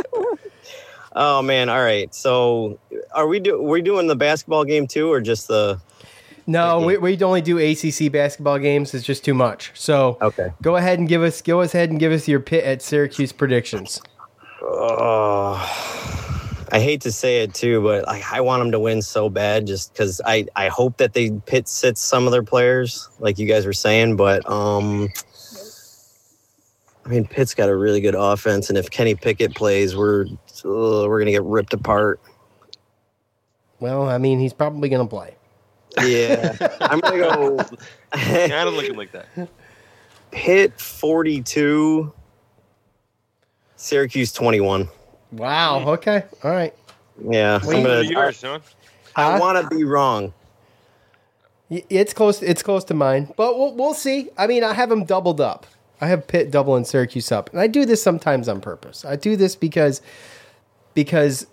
[1.16, 1.70] oh man!
[1.70, 2.14] All right.
[2.16, 2.80] So,
[3.14, 5.82] are we do we doing the basketball game too, or just the?
[6.48, 8.94] No, we we only do ACC basketball games.
[8.94, 9.72] It's just too much.
[9.76, 10.50] So Okay.
[10.62, 14.02] go ahead and give us go ahead and give us your Pitt at Syracuse predictions.
[14.62, 15.56] Oh,
[16.72, 19.68] I hate to say it too, but I, I want them to win so bad,
[19.68, 23.48] just because I I hope that they Pitt sits some of their players, like you
[23.48, 24.16] guys were saying.
[24.16, 25.10] But um,
[27.10, 31.08] I mean, Pitt's got a really good offense, and if Kenny Pickett plays, we're uh,
[31.08, 32.20] we're gonna get ripped apart.
[33.80, 35.36] Well, I mean, he's probably going to play.
[36.04, 37.58] Yeah, I'm gonna go
[38.12, 39.26] kind of looking like that.
[40.30, 42.14] Pitt 42,
[43.76, 44.88] Syracuse 21.
[45.32, 45.90] Wow.
[45.94, 46.26] Okay.
[46.44, 46.76] All right.
[47.28, 48.04] Yeah, What I'm gonna.
[48.04, 48.60] Yours, I,
[49.16, 49.38] Huh?
[49.42, 50.32] want to be wrong.
[51.72, 52.44] It's close.
[52.44, 54.30] It's close to mine, but we'll we'll see.
[54.38, 55.66] I mean, I have them doubled up.
[56.02, 59.04] I have Pitt double and Syracuse up, and I do this sometimes on purpose.
[59.06, 60.02] I do this because
[60.94, 61.48] because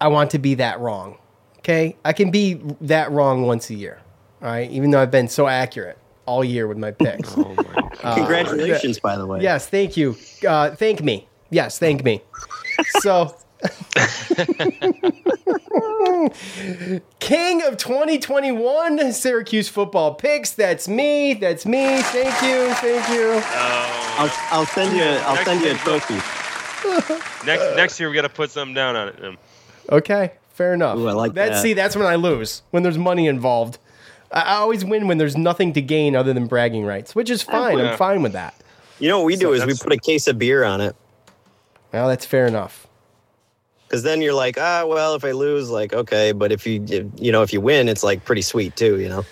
[0.00, 1.18] I want to be that wrong.
[1.58, 4.00] Okay, I can be that wrong once a year.
[4.42, 7.34] All right, even though I've been so accurate all year with my picks.
[7.36, 8.16] Oh my god.
[8.16, 9.40] Congratulations, by the way.
[9.42, 10.16] Yes, thank you.
[10.46, 11.28] Uh, thank me.
[11.50, 12.22] Yes, thank me.
[13.00, 13.36] So,
[17.20, 20.52] King of 2021 Syracuse football picks.
[20.52, 21.34] That's me.
[21.34, 22.00] That's me.
[22.02, 22.74] Thank you.
[22.74, 23.40] Thank you.
[24.16, 25.02] I'll, I'll send you.
[25.02, 25.80] I'll Next send you a week.
[25.82, 27.46] trophy.
[27.46, 29.24] Next next year we got to put something down on it.
[29.24, 29.38] Um,
[29.90, 30.96] Okay, fair enough.
[30.96, 31.60] Ooh, I like that.
[31.60, 33.78] See, that's when I lose when there's money involved.
[34.32, 37.42] I, I always win when there's nothing to gain other than bragging rights, which is
[37.42, 37.78] fine.
[37.78, 37.90] Yeah.
[37.92, 38.54] I'm fine with that.
[38.98, 40.96] You know what we do So is we put a case of beer on it.
[41.92, 42.83] Well, that's fair enough.
[43.94, 46.84] Because then you're like, ah, well, if I lose, like, okay, but if you,
[47.16, 49.24] you know, if you win, it's like pretty sweet too, you know.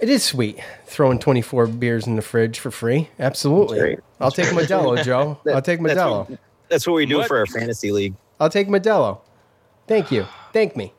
[0.00, 3.08] It is sweet throwing 24 beers in the fridge for free.
[3.18, 3.80] Absolutely.
[3.80, 3.98] Great.
[4.20, 5.40] I'll take Modelo, Joe.
[5.52, 6.30] I'll take That's Modelo.
[6.30, 6.38] what,
[6.68, 7.26] that's what we do What?
[7.26, 8.14] for our fantasy league.
[8.38, 9.18] I'll take Modelo.
[9.88, 10.24] Thank you.
[10.52, 10.92] Thank me.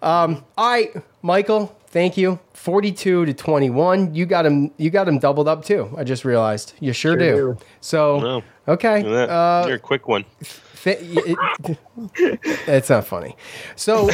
[0.00, 0.92] Um, all right,
[1.22, 1.76] Michael.
[1.90, 2.38] Thank you.
[2.52, 4.14] 42 to 21.
[4.14, 4.70] You got him.
[4.76, 5.94] You got him doubled up too.
[5.96, 6.74] I just realized.
[6.80, 7.34] You sure, do.
[7.34, 7.58] do.
[7.80, 8.42] So No.
[8.74, 9.02] okay.
[9.02, 9.30] look.
[9.30, 10.24] Uh, You're a quick one.
[10.42, 11.78] Fa- it-
[12.68, 13.36] it's not funny.
[13.74, 14.10] So,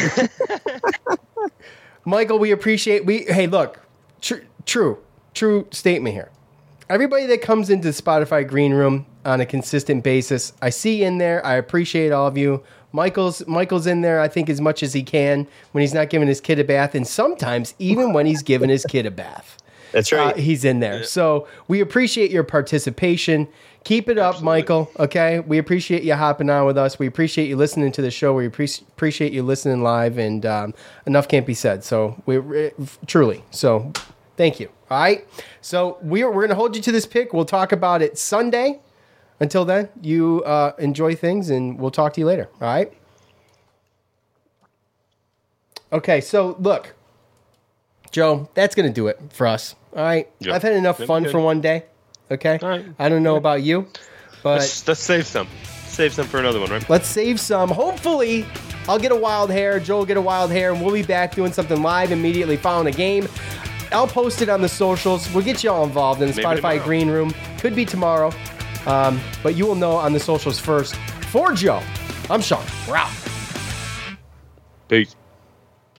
[2.04, 3.24] Michael, we appreciate we.
[3.24, 3.80] Hey, look,
[4.20, 4.98] tr- true,
[5.32, 6.30] true statement here.
[6.88, 11.18] Everybody that comes into the Spotify green room on a consistent basis, I see in
[11.18, 11.44] there.
[11.44, 12.62] I appreciate all of you.
[12.94, 14.20] Michael's Michael's in there.
[14.20, 16.94] I think as much as he can when he's not giving his kid a bath,
[16.94, 19.58] and sometimes even when he's giving his kid a bath.
[19.92, 20.34] That's right.
[20.34, 21.02] Uh, he's in there.
[21.04, 23.48] So we appreciate your participation.
[23.82, 24.90] Keep it up, Michael.
[24.98, 25.40] Okay.
[25.40, 26.98] We appreciate you hopping on with us.
[26.98, 28.32] We appreciate you listening to the show.
[28.32, 30.74] We appreci- appreciate you listening live, and um,
[31.06, 31.82] enough can't be said.
[31.84, 32.72] So we re-
[33.06, 33.42] truly.
[33.50, 33.92] So
[34.36, 34.68] thank you.
[34.90, 35.26] All right.
[35.60, 37.32] So we're we're gonna hold you to this pick.
[37.32, 38.80] We'll talk about it Sunday.
[39.44, 42.48] Until then, you uh, enjoy things, and we'll talk to you later.
[42.62, 42.90] All right.
[45.92, 46.22] Okay.
[46.22, 46.94] So look,
[48.10, 49.74] Joe, that's gonna do it for us.
[49.94, 50.30] All right.
[50.38, 50.54] Yeah.
[50.54, 51.32] I've had enough That's fun good.
[51.32, 51.84] for one day.
[52.30, 52.58] Okay.
[52.62, 52.86] All right.
[52.98, 53.86] I don't know about you,
[54.42, 55.46] but Let's, let's save some.
[55.88, 56.88] Save some for another one, right?
[56.88, 57.68] let's save some.
[57.68, 58.46] Hopefully,
[58.88, 59.78] I'll get a wild hair.
[59.78, 62.86] Joe will get a wild hair, and we'll be back doing something live immediately following
[62.86, 63.28] a game.
[63.92, 65.30] I'll post it on the socials.
[65.34, 66.84] We'll get you all involved in the Maybe Spotify tomorrow.
[66.84, 67.34] Green Room.
[67.58, 68.32] Could be tomorrow,
[68.86, 70.94] um, but you will know on the socials first.
[71.30, 71.82] For Joe,
[72.30, 72.64] I'm Sean.
[72.88, 73.10] We're out.
[74.88, 75.16] Peace.